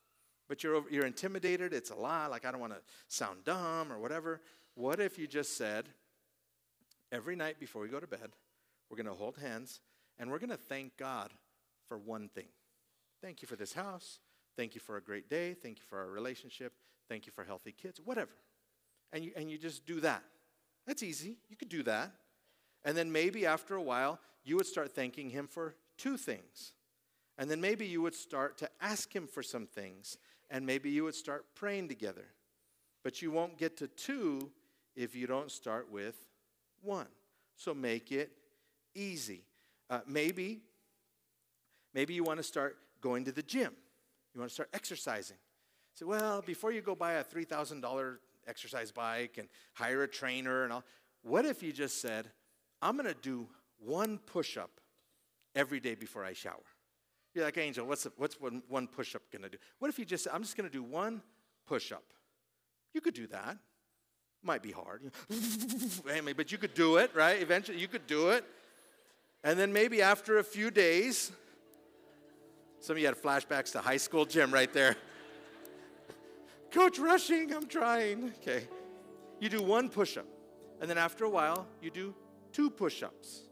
but 0.50 0.62
you're, 0.62 0.76
over, 0.76 0.90
you're 0.90 1.06
intimidated. 1.06 1.72
It's 1.72 1.90
a 1.90 1.96
lot, 1.96 2.32
like 2.32 2.44
I 2.44 2.52
don't 2.52 2.60
want 2.60 2.74
to 2.74 2.82
sound 3.08 3.46
dumb 3.46 3.94
or 3.94 3.98
whatever. 3.98 4.42
What 4.74 5.00
if 5.00 5.18
you 5.18 5.26
just 5.26 5.56
said, 5.56 5.88
every 7.14 7.38
night 7.38 7.62
before 7.62 7.82
we 7.82 7.88
go 7.88 8.02
to 8.02 8.08
bed, 8.08 8.34
we're 8.90 8.98
going 8.98 9.06
to 9.06 9.14
hold 9.14 9.38
hands 9.38 9.80
and 10.20 10.30
we're 10.30 10.38
going 10.38 10.50
to 10.50 10.58
thank 10.58 10.98
God 10.98 11.32
for 11.88 11.98
one 11.98 12.28
thing. 12.28 12.50
Thank 13.22 13.42
you 13.42 13.48
for 13.48 13.56
this 13.56 13.72
house. 13.72 14.20
Thank 14.58 14.76
you 14.76 14.82
for 14.82 14.98
a 14.98 15.02
great 15.02 15.30
day. 15.30 15.54
Thank 15.54 15.78
you 15.78 15.86
for 15.88 16.00
our 16.00 16.10
relationship. 16.10 16.74
Thank 17.08 17.26
you 17.26 17.32
for 17.32 17.46
healthy 17.46 17.72
kids, 17.72 18.02
whatever. 18.04 18.36
And 19.14 19.24
you, 19.24 19.32
and 19.38 19.50
you 19.50 19.58
just 19.58 19.86
do 19.86 20.02
that. 20.02 20.24
That's 20.86 21.04
easy. 21.04 21.38
You 21.48 21.56
could 21.56 21.70
do 21.70 21.84
that. 21.84 22.12
And 22.84 22.98
then 22.98 23.14
maybe 23.14 23.46
after 23.46 23.76
a 23.76 23.82
while, 23.82 24.20
you 24.44 24.58
would 24.58 24.66
start 24.66 24.94
thanking 24.94 25.30
Him 25.30 25.48
for 25.48 25.74
two 25.98 26.18
things. 26.18 26.74
And 27.38 27.50
then 27.50 27.60
maybe 27.60 27.86
you 27.86 28.02
would 28.02 28.16
start 28.16 28.58
to 28.60 28.70
ask 28.82 29.14
Him 29.14 29.28
for 29.28 29.44
some 29.44 29.66
things. 29.66 30.18
And 30.50 30.66
maybe 30.66 30.90
you 30.90 31.04
would 31.04 31.16
start 31.16 31.46
praying 31.56 31.90
together. 31.90 32.26
But 33.04 33.22
you 33.22 33.32
won't 33.32 33.58
get 33.58 33.78
to 33.78 33.88
two 33.88 34.52
if 34.96 35.16
you 35.16 35.28
don't 35.28 35.52
start 35.52 35.92
with 35.92 36.16
one. 36.82 37.08
So 37.56 37.74
make 37.74 38.12
it 38.12 38.32
easy. 38.94 39.44
Uh, 39.90 40.02
maybe, 40.08 40.62
maybe 41.94 42.14
you 42.14 42.24
want 42.24 42.38
to 42.38 42.44
start 42.44 42.78
going 43.02 43.26
to 43.26 43.32
the 43.32 43.44
gym. 43.44 43.74
You 44.34 44.40
want 44.40 44.50
to 44.50 44.54
start 44.54 44.70
exercising. 44.74 45.38
Say, 45.94 46.06
well, 46.06 46.42
before 46.42 46.72
you 46.72 46.82
go 46.82 46.96
buy 46.96 47.14
a 47.14 47.24
$3,000 47.24 48.18
exercise 48.48 48.92
bike 48.92 49.38
and 49.38 49.48
hire 49.74 50.04
a 50.04 50.08
trainer 50.08 50.64
and 50.64 50.74
all, 50.74 50.84
what 51.24 51.46
if 51.46 51.64
you 51.64 51.72
just 51.72 52.02
said, 52.02 52.30
I'm 52.82 52.98
going 52.98 53.08
to 53.08 53.20
do 53.22 53.48
one 53.80 54.20
push 54.20 54.58
up 54.58 54.82
every 55.56 55.80
day 55.80 55.96
before 55.96 56.24
I 56.24 56.34
shower? 56.34 56.64
You're 57.34 57.44
like, 57.44 57.58
Angel, 57.58 57.86
what's, 57.86 58.08
what's 58.18 58.40
one, 58.40 58.64
one 58.70 58.88
push 58.88 59.16
up 59.16 59.22
going 59.32 59.44
to 59.44 59.50
do? 59.50 59.58
What 59.80 59.90
if 59.90 60.00
you 60.00 60.06
just 60.06 60.28
I'm 60.32 60.42
just 60.42 60.56
going 60.56 60.70
to 60.70 60.74
do 60.74 60.84
one 60.84 61.22
push 61.68 61.92
up? 61.92 62.04
You 62.94 63.02
could 63.02 63.14
do 63.14 63.28
that. 63.28 63.58
Might 64.42 64.62
be 64.62 64.72
hard, 64.72 65.02
but 66.38 66.52
you 66.52 66.58
could 66.60 66.76
do 66.76 66.98
it, 66.98 67.10
right? 67.16 67.42
Eventually, 67.42 67.80
you 67.80 67.88
could 67.88 68.06
do 68.06 68.30
it. 68.30 68.46
And 69.44 69.60
then 69.60 69.74
maybe 69.74 70.04
after 70.04 70.38
a 70.38 70.44
few 70.44 70.70
days, 70.70 71.32
some 72.80 72.96
of 72.96 73.00
you 73.00 73.08
had 73.08 73.16
flashbacks 73.16 73.72
to 73.72 73.80
high 73.80 73.98
school 73.98 74.24
gym 74.26 74.54
right 74.54 74.72
there. 74.72 74.96
Coach 76.72 77.00
Rushing, 77.00 77.52
I'm 77.54 77.66
trying. 77.66 78.34
Okay. 78.42 78.68
You 79.40 79.50
do 79.50 79.64
one 79.64 79.90
push 79.90 80.18
up. 80.18 80.28
And 80.80 80.90
then 80.90 80.98
after 80.98 81.26
a 81.26 81.30
while, 81.30 81.68
you 81.82 81.90
do 81.90 82.14
two 82.52 82.70
push 82.70 83.02
ups. 83.02 83.45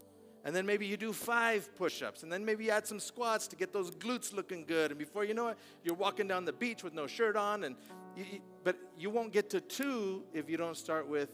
And 0.45 0.56
then 0.56 0.65
maybe 0.65 0.86
you 0.86 0.97
do 0.97 1.13
five 1.13 1.73
push 1.75 2.01
ups. 2.01 2.23
And 2.23 2.32
then 2.32 2.43
maybe 2.43 2.65
you 2.65 2.71
add 2.71 2.86
some 2.86 2.99
squats 2.99 3.47
to 3.47 3.56
get 3.56 3.71
those 3.71 3.91
glutes 3.91 4.34
looking 4.34 4.65
good. 4.65 4.91
And 4.91 4.99
before 4.99 5.23
you 5.23 5.34
know 5.34 5.49
it, 5.49 5.58
you're 5.84 5.95
walking 5.95 6.27
down 6.27 6.43
the 6.43 6.53
beach 6.53 6.84
with 6.84 6.93
no 6.93 7.08
shirt 7.08 7.38
on 7.38 7.63
and 7.63 7.75
you, 8.15 8.25
but 8.63 8.77
you 8.97 9.10
won't 9.10 9.32
get 9.32 9.49
to 9.51 9.62
two 9.62 10.23
if 10.34 10.49
you 10.49 10.58
don't 10.58 10.75
start 10.75 11.08
with 11.08 11.29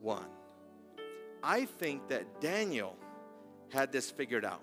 one. 0.00 0.26
I 1.42 1.64
think 1.64 2.08
that 2.08 2.40
Daniel 2.40 2.96
had 3.70 3.92
this 3.92 4.10
figured 4.10 4.44
out. 4.44 4.62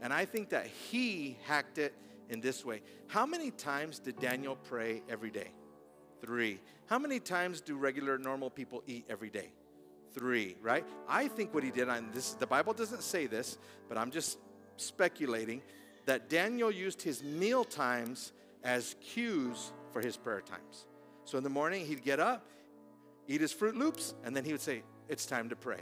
And 0.00 0.12
I 0.12 0.24
think 0.24 0.48
that 0.48 0.66
he 0.66 1.36
hacked 1.44 1.78
it 1.78 1.94
in 2.28 2.40
this 2.40 2.64
way. 2.64 2.80
How 3.06 3.26
many 3.26 3.50
times 3.50 3.98
did 3.98 4.18
Daniel 4.18 4.56
pray 4.56 5.02
every 5.08 5.30
day? 5.30 5.52
Three. 6.20 6.60
How 6.86 6.98
many 6.98 7.20
times 7.20 7.60
do 7.60 7.76
regular, 7.76 8.18
normal 8.18 8.50
people 8.50 8.82
eat 8.86 9.04
every 9.08 9.30
day? 9.30 9.52
Three, 10.14 10.56
right? 10.60 10.84
I 11.08 11.28
think 11.28 11.54
what 11.54 11.64
he 11.64 11.70
did 11.70 11.88
on 11.88 12.10
this, 12.12 12.34
the 12.34 12.46
Bible 12.46 12.72
doesn't 12.72 13.02
say 13.02 13.26
this, 13.26 13.58
but 13.88 13.96
I'm 13.96 14.10
just 14.10 14.38
speculating 14.76 15.62
that 16.06 16.28
Daniel 16.28 16.70
used 16.70 17.02
his 17.02 17.22
meal 17.22 17.64
times 17.64 18.32
as 18.64 18.96
cues 19.00 19.72
for 19.92 20.00
his 20.00 20.16
prayer 20.16 20.40
times. 20.40 20.86
So 21.24 21.38
in 21.38 21.44
the 21.44 21.50
morning, 21.50 21.86
he'd 21.86 22.02
get 22.02 22.20
up, 22.20 22.46
eat 23.28 23.40
his 23.40 23.52
Fruit 23.52 23.76
Loops, 23.76 24.14
and 24.24 24.36
then 24.36 24.44
he 24.44 24.52
would 24.52 24.60
say, 24.60 24.82
It's 25.08 25.26
time 25.26 25.48
to 25.48 25.56
pray. 25.56 25.80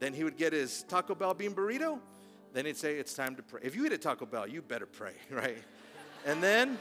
Then 0.00 0.12
he 0.12 0.24
would 0.24 0.36
get 0.36 0.52
his 0.52 0.84
Taco 0.88 1.14
Bell 1.14 1.34
bean 1.34 1.54
burrito. 1.54 1.98
Then 2.52 2.66
he'd 2.66 2.76
say, 2.76 2.96
It's 2.96 3.14
time 3.14 3.36
to 3.36 3.42
pray. 3.42 3.60
If 3.62 3.76
you 3.76 3.86
eat 3.86 3.92
a 3.92 3.98
Taco 3.98 4.26
Bell, 4.26 4.46
you 4.46 4.62
better 4.62 4.86
pray, 4.86 5.14
right? 5.30 5.58
and 6.26 6.42
then 6.42 6.78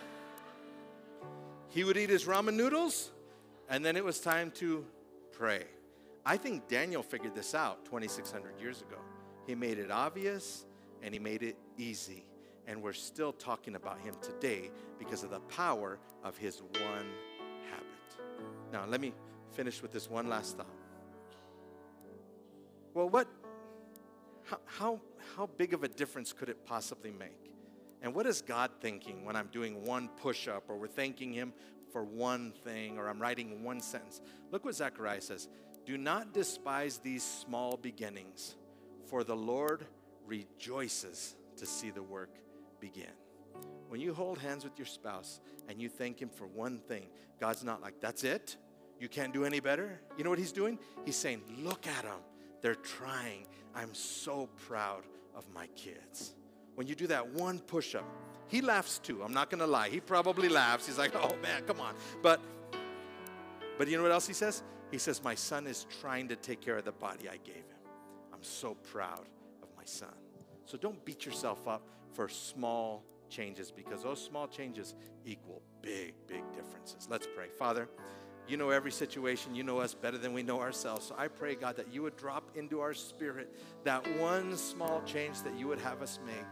he 1.69 1.83
would 1.83 1.97
eat 1.97 2.09
his 2.09 2.25
ramen 2.25 2.53
noodles, 2.53 3.11
and 3.69 3.83
then 3.83 3.97
it 3.97 4.03
was 4.03 4.19
time 4.19 4.51
to 4.51 4.85
pray. 5.31 5.63
I 6.25 6.37
think 6.37 6.67
Daniel 6.67 7.03
figured 7.03 7.35
this 7.35 7.53
out 7.53 7.85
2,600 7.85 8.59
years 8.59 8.81
ago. 8.81 8.97
He 9.45 9.55
made 9.55 9.77
it 9.77 9.91
obvious 9.91 10.65
and 11.01 11.13
he 11.13 11.19
made 11.19 11.43
it 11.43 11.57
easy. 11.77 12.25
And 12.65 12.81
we're 12.81 12.93
still 12.93 13.33
talking 13.33 13.75
about 13.75 13.99
him 13.99 14.15
today 14.21 14.71
because 14.97 15.23
of 15.23 15.31
the 15.31 15.41
power 15.41 15.99
of 16.23 16.37
his 16.37 16.61
one 16.61 17.07
habit. 17.69 18.23
Now, 18.71 18.85
let 18.87 19.01
me 19.01 19.13
finish 19.51 19.81
with 19.81 19.91
this 19.91 20.09
one 20.09 20.29
last 20.29 20.57
thought. 20.57 20.67
Well, 22.93 23.09
what, 23.09 23.27
how, 24.43 24.59
how, 24.65 25.01
how 25.35 25.49
big 25.57 25.73
of 25.73 25.83
a 25.83 25.89
difference 25.89 26.31
could 26.31 26.47
it 26.47 26.65
possibly 26.65 27.11
make? 27.11 27.51
And 28.01 28.13
what 28.13 28.25
is 28.25 28.41
God 28.41 28.69
thinking 28.81 29.25
when 29.25 29.35
I'm 29.35 29.47
doing 29.47 29.83
one 29.85 30.09
push 30.21 30.47
up 30.47 30.69
or 30.69 30.77
we're 30.77 30.87
thanking 30.87 31.33
Him 31.33 31.53
for 31.91 32.03
one 32.03 32.51
thing 32.63 32.97
or 32.97 33.09
I'm 33.09 33.19
writing 33.19 33.63
one 33.63 33.79
sentence? 33.79 34.21
Look 34.51 34.65
what 34.65 34.75
Zechariah 34.75 35.21
says 35.21 35.47
Do 35.85 35.97
not 35.97 36.33
despise 36.33 36.97
these 36.99 37.23
small 37.23 37.77
beginnings, 37.77 38.55
for 39.05 39.23
the 39.23 39.35
Lord 39.35 39.85
rejoices 40.25 41.35
to 41.57 41.65
see 41.65 41.89
the 41.89 42.03
work 42.03 42.29
begin. 42.79 43.11
When 43.89 43.99
you 43.99 44.13
hold 44.13 44.39
hands 44.39 44.63
with 44.63 44.77
your 44.77 44.85
spouse 44.85 45.39
and 45.69 45.81
you 45.81 45.89
thank 45.89 46.21
Him 46.21 46.29
for 46.29 46.47
one 46.47 46.79
thing, 46.79 47.07
God's 47.39 47.63
not 47.63 47.81
like, 47.81 47.99
that's 47.99 48.23
it? 48.23 48.57
You 48.99 49.09
can't 49.09 49.33
do 49.33 49.45
any 49.45 49.59
better? 49.59 49.99
You 50.17 50.23
know 50.23 50.29
what 50.29 50.39
He's 50.39 50.51
doing? 50.51 50.79
He's 51.05 51.15
saying, 51.15 51.41
look 51.59 51.85
at 51.87 52.03
them. 52.03 52.19
They're 52.61 52.75
trying. 52.75 53.45
I'm 53.75 53.93
so 53.93 54.47
proud 54.67 55.03
of 55.35 55.45
my 55.53 55.67
kids. 55.75 56.33
When 56.75 56.87
you 56.87 56.95
do 56.95 57.07
that 57.07 57.27
one 57.33 57.59
push 57.59 57.93
up, 57.93 58.05
he 58.47 58.61
laughs 58.61 58.99
too. 58.99 59.21
I'm 59.23 59.33
not 59.33 59.49
going 59.49 59.59
to 59.59 59.67
lie. 59.67 59.89
He 59.89 59.99
probably 59.99 60.49
laughs. 60.49 60.85
He's 60.85 60.97
like, 60.97 61.15
"Oh 61.15 61.35
man, 61.41 61.63
come 61.65 61.79
on." 61.79 61.95
But 62.21 62.39
but 63.77 63.87
you 63.87 63.97
know 63.97 64.03
what 64.03 64.11
else 64.11 64.27
he 64.27 64.33
says? 64.33 64.63
He 64.93 64.99
says, 64.99 65.23
"My 65.23 65.33
son 65.33 65.65
is 65.65 65.87
trying 66.01 66.27
to 66.27 66.35
take 66.35 66.61
care 66.61 66.77
of 66.77 66.85
the 66.85 66.91
body 66.91 67.27
I 67.27 67.37
gave 67.37 67.55
him. 67.55 67.79
I'm 68.31 68.43
so 68.43 68.75
proud 68.75 69.27
of 69.63 69.69
my 69.75 69.85
son." 69.85 70.13
So 70.67 70.77
don't 70.77 71.03
beat 71.03 71.25
yourself 71.25 71.67
up 71.67 71.81
for 72.11 72.29
small 72.29 73.03
changes 73.27 73.71
because 73.71 74.03
those 74.03 74.23
small 74.23 74.47
changes 74.47 74.93
equal 75.25 75.63
big, 75.81 76.13
big 76.27 76.43
differences. 76.53 77.07
Let's 77.09 77.25
pray. 77.25 77.49
Father, 77.49 77.89
you 78.47 78.55
know 78.55 78.69
every 78.69 78.91
situation. 78.91 79.55
You 79.55 79.63
know 79.63 79.79
us 79.79 79.95
better 79.95 80.19
than 80.19 80.31
we 80.31 80.43
know 80.43 80.59
ourselves. 80.59 81.07
So 81.07 81.15
I 81.17 81.27
pray, 81.27 81.55
God, 81.55 81.75
that 81.77 81.91
you 81.91 82.03
would 82.03 82.15
drop 82.15 82.55
into 82.55 82.79
our 82.79 82.93
spirit 82.93 83.51
that 83.85 84.05
one 84.19 84.55
small 84.55 85.01
change 85.05 85.41
that 85.41 85.55
you 85.55 85.67
would 85.69 85.79
have 85.79 86.03
us 86.03 86.19
make 86.23 86.45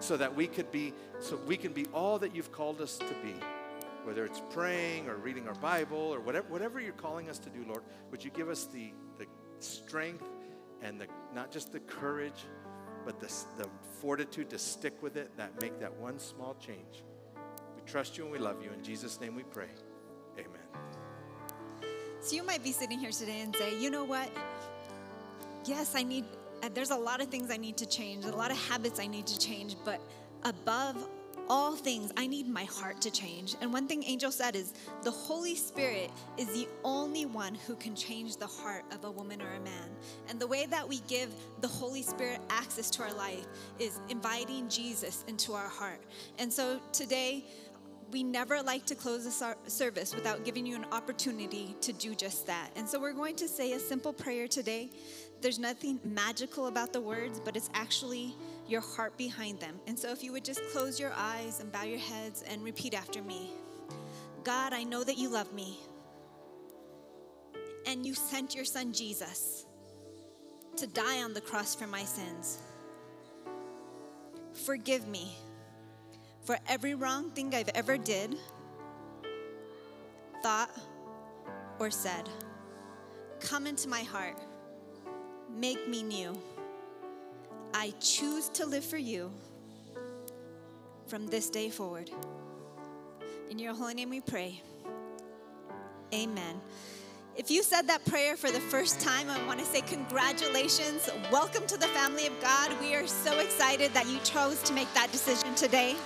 so 0.00 0.18
that 0.18 0.36
we 0.36 0.46
could 0.48 0.70
be, 0.70 0.92
so 1.18 1.38
we 1.46 1.56
can 1.56 1.72
be 1.72 1.86
all 1.94 2.18
that 2.18 2.36
you've 2.36 2.52
called 2.52 2.82
us 2.82 2.98
to 2.98 3.14
be. 3.22 3.34
Whether 4.06 4.24
it's 4.24 4.40
praying 4.50 5.08
or 5.08 5.16
reading 5.16 5.48
our 5.48 5.54
Bible 5.56 5.98
or 5.98 6.20
whatever, 6.20 6.46
whatever 6.46 6.80
you're 6.80 6.92
calling 6.92 7.28
us 7.28 7.40
to 7.40 7.50
do, 7.50 7.64
Lord, 7.66 7.82
would 8.12 8.22
you 8.22 8.30
give 8.30 8.48
us 8.48 8.66
the, 8.66 8.92
the 9.18 9.26
strength 9.58 10.22
and 10.80 11.00
the, 11.00 11.08
not 11.34 11.50
just 11.50 11.72
the 11.72 11.80
courage, 11.80 12.44
but 13.04 13.18
the, 13.18 13.26
the 13.58 13.68
fortitude 14.00 14.48
to 14.50 14.58
stick 14.60 15.02
with 15.02 15.16
it 15.16 15.36
that 15.36 15.60
make 15.60 15.80
that 15.80 15.92
one 15.96 16.20
small 16.20 16.54
change. 16.64 17.02
We 17.74 17.82
trust 17.84 18.16
you 18.16 18.22
and 18.22 18.32
we 18.32 18.38
love 18.38 18.62
you. 18.62 18.70
In 18.70 18.80
Jesus' 18.84 19.20
name 19.20 19.34
we 19.34 19.42
pray. 19.42 19.70
Amen. 20.38 21.90
So 22.20 22.36
you 22.36 22.44
might 22.44 22.62
be 22.62 22.70
sitting 22.70 23.00
here 23.00 23.10
today 23.10 23.40
and 23.40 23.56
say, 23.56 23.76
you 23.76 23.90
know 23.90 24.04
what? 24.04 24.30
Yes, 25.64 25.96
I 25.96 26.04
need, 26.04 26.26
uh, 26.62 26.68
there's 26.72 26.90
a 26.90 26.96
lot 26.96 27.20
of 27.20 27.26
things 27.26 27.50
I 27.50 27.56
need 27.56 27.76
to 27.78 27.86
change, 27.86 28.24
a 28.24 28.30
lot 28.30 28.52
of 28.52 28.56
habits 28.68 29.00
I 29.00 29.08
need 29.08 29.26
to 29.26 29.36
change, 29.36 29.74
but 29.84 30.00
above 30.44 31.08
all 31.48 31.76
things, 31.76 32.12
I 32.16 32.26
need 32.26 32.48
my 32.48 32.64
heart 32.64 33.00
to 33.02 33.10
change. 33.10 33.54
And 33.60 33.72
one 33.72 33.86
thing 33.86 34.02
Angel 34.04 34.30
said 34.30 34.56
is 34.56 34.74
the 35.02 35.10
Holy 35.10 35.54
Spirit 35.54 36.10
is 36.38 36.46
the 36.52 36.68
only 36.84 37.26
one 37.26 37.54
who 37.54 37.76
can 37.76 37.94
change 37.94 38.36
the 38.36 38.46
heart 38.46 38.84
of 38.92 39.04
a 39.04 39.10
woman 39.10 39.40
or 39.40 39.54
a 39.54 39.60
man. 39.60 39.88
And 40.28 40.40
the 40.40 40.46
way 40.46 40.66
that 40.66 40.88
we 40.88 41.00
give 41.08 41.32
the 41.60 41.68
Holy 41.68 42.02
Spirit 42.02 42.40
access 42.50 42.90
to 42.90 43.02
our 43.02 43.12
life 43.12 43.46
is 43.78 44.00
inviting 44.08 44.68
Jesus 44.68 45.24
into 45.28 45.52
our 45.52 45.68
heart. 45.68 46.02
And 46.38 46.52
so 46.52 46.80
today, 46.92 47.44
we 48.12 48.22
never 48.22 48.62
like 48.62 48.86
to 48.86 48.94
close 48.94 49.26
a 49.26 49.56
service 49.68 50.14
without 50.14 50.44
giving 50.44 50.64
you 50.64 50.76
an 50.76 50.86
opportunity 50.92 51.74
to 51.80 51.92
do 51.92 52.14
just 52.14 52.46
that. 52.46 52.70
And 52.76 52.88
so 52.88 53.00
we're 53.00 53.12
going 53.12 53.34
to 53.36 53.48
say 53.48 53.72
a 53.72 53.80
simple 53.80 54.12
prayer 54.12 54.46
today. 54.46 54.90
There's 55.40 55.58
nothing 55.58 55.98
magical 56.04 56.68
about 56.68 56.92
the 56.92 57.00
words, 57.00 57.40
but 57.40 57.56
it's 57.56 57.68
actually 57.74 58.36
your 58.68 58.80
heart 58.80 59.16
behind 59.16 59.60
them. 59.60 59.78
And 59.86 59.98
so 59.98 60.10
if 60.10 60.22
you 60.22 60.32
would 60.32 60.44
just 60.44 60.62
close 60.72 60.98
your 60.98 61.12
eyes 61.14 61.60
and 61.60 61.70
bow 61.70 61.84
your 61.84 61.98
heads 61.98 62.42
and 62.42 62.62
repeat 62.62 62.94
after 62.94 63.22
me 63.22 63.50
God, 64.46 64.72
I 64.72 64.84
know 64.84 65.02
that 65.02 65.18
you 65.18 65.28
love 65.28 65.52
me. 65.52 65.80
And 67.84 68.06
you 68.06 68.14
sent 68.14 68.54
your 68.54 68.64
son 68.64 68.92
Jesus 68.92 69.66
to 70.76 70.86
die 70.86 71.22
on 71.24 71.34
the 71.34 71.40
cross 71.40 71.74
for 71.74 71.88
my 71.88 72.04
sins. 72.04 72.58
Forgive 74.64 75.08
me 75.08 75.36
for 76.44 76.56
every 76.68 76.94
wrong 76.94 77.30
thing 77.30 77.56
I've 77.56 77.70
ever 77.70 77.98
did, 77.98 78.36
thought, 80.44 80.70
or 81.80 81.90
said. 81.90 82.28
Come 83.40 83.66
into 83.66 83.88
my 83.88 84.04
heart. 84.04 84.40
Make 85.52 85.88
me 85.88 86.04
new. 86.04 86.38
I 87.78 87.92
choose 88.00 88.48
to 88.54 88.64
live 88.64 88.86
for 88.86 88.96
you 88.96 89.30
from 91.08 91.26
this 91.26 91.50
day 91.50 91.68
forward. 91.68 92.10
In 93.50 93.58
your 93.58 93.74
holy 93.74 93.92
name 93.92 94.08
we 94.08 94.22
pray. 94.22 94.62
Amen. 96.14 96.58
If 97.36 97.50
you 97.50 97.62
said 97.62 97.82
that 97.88 98.02
prayer 98.06 98.34
for 98.34 98.50
the 98.50 98.60
first 98.60 98.98
time, 98.98 99.28
I 99.28 99.46
want 99.46 99.58
to 99.58 99.66
say 99.66 99.82
congratulations. 99.82 101.10
Welcome 101.30 101.66
to 101.66 101.76
the 101.76 101.88
family 101.88 102.26
of 102.26 102.40
God. 102.40 102.72
We 102.80 102.94
are 102.94 103.06
so 103.06 103.38
excited 103.40 103.92
that 103.92 104.08
you 104.08 104.20
chose 104.20 104.62
to 104.62 104.72
make 104.72 104.92
that 104.94 105.12
decision 105.12 105.54
today. 105.54 105.96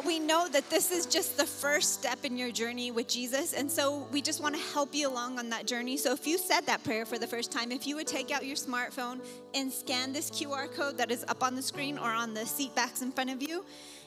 But 0.00 0.06
we 0.06 0.18
know 0.18 0.48
that 0.48 0.70
this 0.70 0.90
is 0.90 1.04
just 1.04 1.36
the 1.36 1.44
first 1.44 1.92
step 1.92 2.24
in 2.24 2.38
your 2.38 2.50
journey 2.50 2.90
with 2.90 3.06
Jesus. 3.06 3.52
And 3.52 3.70
so 3.70 4.08
we 4.10 4.22
just 4.22 4.42
want 4.42 4.54
to 4.54 4.60
help 4.72 4.94
you 4.94 5.06
along 5.06 5.38
on 5.38 5.50
that 5.50 5.66
journey. 5.66 5.98
So 5.98 6.14
if 6.14 6.26
you 6.26 6.38
said 6.38 6.64
that 6.64 6.82
prayer 6.84 7.04
for 7.04 7.18
the 7.18 7.26
first 7.26 7.52
time, 7.52 7.70
if 7.70 7.86
you 7.86 7.96
would 7.96 8.06
take 8.06 8.30
out 8.30 8.46
your 8.46 8.56
smartphone 8.56 9.20
and 9.52 9.70
scan 9.70 10.14
this 10.14 10.30
QR 10.30 10.72
code 10.72 10.96
that 10.96 11.10
is 11.10 11.22
up 11.28 11.42
on 11.42 11.54
the 11.54 11.60
screen 11.60 11.98
or 11.98 12.08
on 12.08 12.32
the 12.32 12.46
seat 12.46 12.74
backs 12.74 13.02
in 13.02 13.12
front 13.12 13.28
of 13.28 13.42
you, 13.42 13.62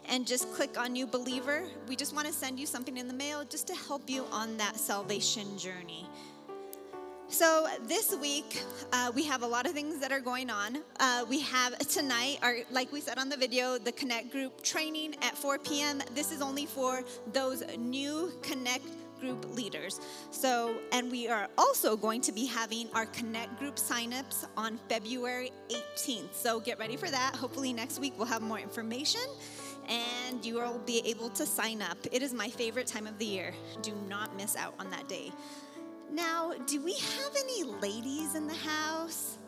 and 0.10 0.26
just 0.26 0.52
click 0.54 0.80
on 0.80 0.94
New 0.94 1.06
Believer, 1.06 1.62
we 1.88 1.96
just 1.96 2.16
want 2.16 2.26
to 2.26 2.34
send 2.34 2.60
you 2.60 2.66
something 2.66 2.98
in 2.98 3.08
the 3.08 3.14
mail 3.14 3.44
just 3.48 3.68
to 3.68 3.76
help 3.76 4.10
you 4.10 4.26
on 4.32 4.58
that 4.58 4.78
salvation 4.78 5.60
journey. 5.60 6.10
So 7.34 7.68
this 7.88 8.16
week 8.16 8.62
uh, 8.92 9.12
we 9.16 9.24
have 9.24 9.42
a 9.42 9.48
lot 9.48 9.66
of 9.66 9.72
things 9.72 9.98
that 9.98 10.12
are 10.12 10.20
going 10.20 10.52
on. 10.52 10.78
Uh, 11.00 11.26
we 11.28 11.40
have 11.40 11.76
tonight, 11.80 12.38
our 12.44 12.58
like 12.70 12.92
we 12.92 13.02
said 13.02 13.18
on 13.18 13.28
the 13.28 13.36
video, 13.36 13.80
the 13.80 13.92
Connect 13.92 14.32
group 14.32 14.62
training 14.62 15.16
at 15.24 15.36
4 15.36 15.58
p.m. 15.58 16.00
This 16.14 16.32
is 16.32 16.44
only 16.44 16.68
for 16.68 17.02
those 17.34 17.64
new 17.76 18.32
Connect 18.44 18.86
group 19.20 19.52
leaders. 19.56 20.00
So, 20.30 20.76
and 20.92 21.10
we 21.10 21.28
are 21.28 21.48
also 21.58 21.98
going 21.98 22.22
to 22.22 22.32
be 22.32 22.46
having 22.46 22.88
our 22.94 23.08
Connect 23.08 23.58
group 23.58 23.78
signups 23.78 24.46
on 24.56 24.78
February 24.88 25.52
18th. 25.70 26.36
So 26.36 26.60
get 26.60 26.78
ready 26.78 26.98
for 26.98 27.10
that. 27.10 27.36
Hopefully 27.36 27.74
next 27.74 27.98
week 27.98 28.14
we'll 28.16 28.28
have 28.28 28.44
more 28.44 28.60
information 28.60 29.22
and 29.90 30.46
you 30.46 30.54
will 30.54 30.80
be 30.86 31.02
able 31.04 31.30
to 31.32 31.48
sign 31.48 31.82
up. 31.82 31.98
It 32.12 32.22
is 32.22 32.32
my 32.32 32.50
favorite 32.50 32.86
time 32.86 33.08
of 33.08 33.18
the 33.18 33.26
year. 33.26 33.56
Do 33.82 33.92
not 34.08 34.38
miss 34.38 34.56
out 34.56 34.76
on 34.78 34.92
that 34.92 35.10
day. 35.10 35.32
Now, 36.14 36.54
do 36.68 36.80
we 36.80 36.94
have 36.94 37.36
any 37.36 37.64
ladies 37.64 38.36
in 38.36 38.46
the 38.46 38.54
house? 38.54 39.40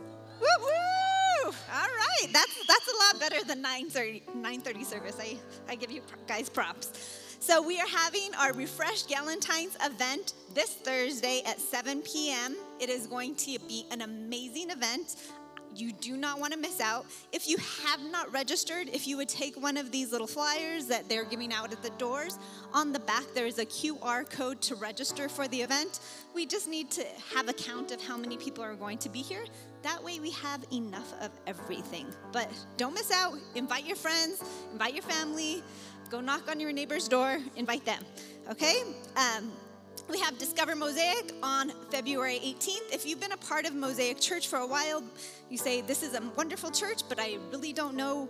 Woo 0.42 0.48
woo! 0.60 1.46
All 1.46 1.52
right, 1.72 2.28
that's 2.34 2.68
that's 2.68 2.88
a 2.88 2.98
lot 2.98 3.20
better 3.20 3.44
than 3.46 3.62
9:30 3.62 4.24
9:30 4.42 4.84
service. 4.84 5.18
I 5.20 5.38
I 5.70 5.76
give 5.76 5.92
you 5.92 6.02
guys 6.28 6.50
props. 6.50 6.92
So 7.40 7.62
we 7.62 7.80
are 7.80 7.88
having 7.88 8.34
our 8.40 8.52
Refresh 8.54 9.06
Galentine's 9.06 9.78
event 9.84 10.34
this 10.56 10.72
Thursday 10.74 11.44
at 11.46 11.60
7 11.60 12.02
p.m. 12.02 12.56
It 12.80 12.90
is 12.90 13.06
going 13.06 13.36
to 13.36 13.60
be 13.68 13.86
an 13.92 14.02
amazing 14.02 14.72
event. 14.72 15.18
You 15.76 15.92
do 15.92 16.16
not 16.16 16.40
want 16.40 16.54
to 16.54 16.60
miss 16.60 16.80
out. 16.80 17.06
If 17.34 17.50
you 17.50 17.58
have 17.58 18.00
not 18.10 18.32
registered, 18.32 18.88
if 18.88 19.08
you 19.08 19.18
would 19.18 19.28
take 19.28 19.62
one 19.62 19.76
of 19.76 19.92
these 19.92 20.12
little 20.12 20.28
flyers 20.28 20.86
that 20.86 21.10
they're 21.10 21.26
giving 21.26 21.52
out 21.52 21.74
at 21.74 21.84
the 21.84 21.90
doors, 21.92 22.40
on 22.74 22.94
the 22.94 23.00
back 23.00 23.26
there 23.34 23.46
is 23.46 23.60
a 23.60 23.66
QR 23.66 24.30
code 24.30 24.62
to 24.62 24.76
register 24.76 25.28
for 25.28 25.50
the 25.50 25.62
event. 25.62 26.00
We 26.34 26.46
just 26.46 26.70
need 26.70 26.92
to 26.92 27.06
have 27.34 27.50
a 27.50 27.54
count 27.54 27.92
of 27.92 28.02
how 28.02 28.16
many 28.16 28.38
people 28.38 28.64
are 28.64 28.76
going 28.76 29.00
to 29.00 29.10
be 29.10 29.22
here. 29.22 29.44
That 29.82 30.02
way 30.02 30.20
we 30.22 30.32
have 30.32 30.64
enough 30.72 31.14
of 31.22 31.32
everything. 31.46 32.08
But 32.32 32.50
don't 32.78 32.94
miss 32.94 33.12
out. 33.12 33.34
Invite 33.56 33.86
your 33.86 33.98
friends, 33.98 34.42
invite 34.72 34.94
your 34.94 35.04
family, 35.04 35.62
go 36.10 36.22
knock 36.22 36.50
on 36.50 36.60
your 36.62 36.72
neighbor's 36.72 37.10
door, 37.10 37.40
invite 37.58 37.84
them. 37.84 38.02
Okay? 38.50 38.82
Um, 39.18 39.52
we 40.10 40.20
have 40.20 40.38
Discover 40.38 40.76
Mosaic 40.76 41.34
on 41.42 41.72
February 41.90 42.40
18th. 42.44 42.94
If 42.94 43.06
you've 43.06 43.20
been 43.20 43.32
a 43.32 43.38
part 43.38 43.66
of 43.66 43.74
Mosaic 43.74 44.20
Church 44.20 44.48
for 44.48 44.60
a 44.60 44.68
while, 44.68 45.04
you 45.50 45.58
say, 45.58 45.82
This 45.82 46.04
is 46.04 46.14
a 46.14 46.22
wonderful 46.36 46.70
church, 46.72 47.02
but 47.10 47.20
I 47.20 47.38
really 47.52 47.74
don't 47.74 47.96
know 47.96 48.30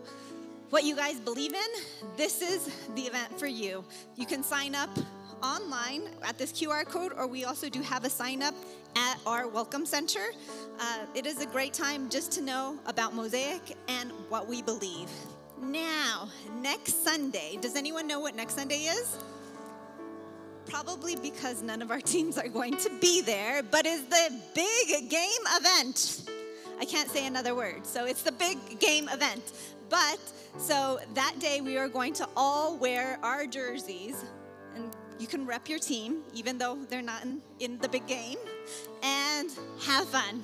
what 0.70 0.84
you 0.84 0.96
guys 0.96 1.20
believe 1.20 1.54
in. 1.54 1.68
This 2.16 2.42
is 2.42 2.70
the 2.96 3.04
event 3.04 3.38
for 3.38 3.48
you. 3.48 3.84
You 4.16 4.26
can 4.26 4.44
sign 4.44 4.74
up 4.74 4.90
online 5.44 6.04
at 6.24 6.38
this 6.38 6.52
QR 6.52 6.86
code, 6.86 7.14
or 7.16 7.28
we 7.28 7.46
also 7.46 7.70
do 7.70 7.82
have 7.82 8.06
a 8.06 8.10
sign 8.10 8.42
up 8.42 8.56
at 8.96 9.18
our 9.26 9.48
Welcome 9.48 9.86
Center. 9.86 10.32
Uh, 10.80 11.06
it 11.14 11.26
is 11.26 11.42
a 11.42 11.46
great 11.46 11.74
time 11.74 12.10
just 12.10 12.32
to 12.34 12.42
know 12.42 12.78
about 12.86 13.14
Mosaic 13.14 13.76
and 13.88 14.12
what 14.30 14.48
we 14.48 14.62
believe. 14.62 15.10
Now, 15.62 16.30
next 16.62 17.04
Sunday, 17.04 17.58
does 17.60 17.76
anyone 17.76 18.08
know 18.08 18.20
what 18.20 18.36
next 18.36 18.56
Sunday 18.56 18.84
is? 18.84 19.18
Probably 20.68 21.16
because 21.16 21.62
none 21.62 21.82
of 21.82 21.92
our 21.92 22.02
teams 22.14 22.38
are 22.38 22.48
going 22.48 22.78
to 22.78 22.90
be 23.00 23.22
there, 23.22 23.64
but 23.64 23.86
is 23.86 24.04
the 24.06 24.42
big 24.54 25.10
game 25.10 25.32
event. 25.58 26.30
I 26.80 26.86
can't 26.86 27.10
say 27.10 27.26
another 27.26 27.56
word. 27.56 27.86
So 27.86 28.06
it's 28.06 28.22
the 28.22 28.32
big 28.32 28.80
game 28.80 29.08
event. 29.10 29.54
But 29.90 30.20
so 30.58 31.00
that 31.14 31.36
day 31.40 31.62
we 31.62 31.78
are 31.78 31.88
going 31.88 32.14
to 32.14 32.28
all 32.36 32.78
wear 32.78 33.20
our 33.24 33.46
jerseys 33.46 34.24
and 34.76 34.90
you 35.20 35.28
can 35.28 35.46
rep 35.46 35.70
your 35.70 35.80
team 35.80 36.24
even 36.34 36.58
though 36.58 36.78
they're 36.90 37.02
not 37.02 37.24
in, 37.24 37.42
in 37.60 37.78
the 37.80 37.88
big 37.88 38.08
game 38.08 38.38
and 39.04 39.50
have 39.86 40.08
fun. 40.08 40.44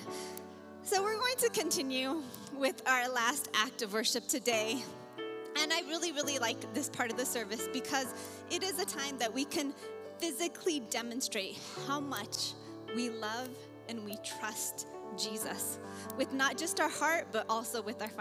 So 0.84 1.02
we're 1.02 1.18
going 1.18 1.38
to 1.38 1.50
continue 1.50 2.22
with 2.56 2.82
our 2.86 3.10
last 3.10 3.50
act 3.54 3.82
of 3.82 3.94
worship 3.94 4.28
today. 4.28 4.84
And 5.62 5.74
I 5.74 5.82
really, 5.82 6.12
really 6.12 6.40
like 6.40 6.74
this 6.74 6.90
part 6.90 7.12
of 7.12 7.18
the 7.18 7.26
service 7.26 7.68
because 7.74 8.14
it 8.50 8.64
is 8.64 8.80
a 8.80 8.86
time 8.86 9.18
that 9.18 9.34
we 9.34 9.46
can 9.46 9.74
physically 10.22 10.82
demonstrate 10.92 11.58
how 11.88 12.00
much 12.00 12.54
we 12.96 13.10
love 13.10 13.50
and 13.90 14.06
we 14.06 14.16
trust 14.24 14.88
Jesus 15.18 15.80
with 16.18 16.32
not 16.32 16.58
just 16.58 16.80
our 16.80 16.90
heart, 16.90 17.28
but 17.32 17.46
also 17.50 17.82
with 17.82 18.02
our 18.02 18.08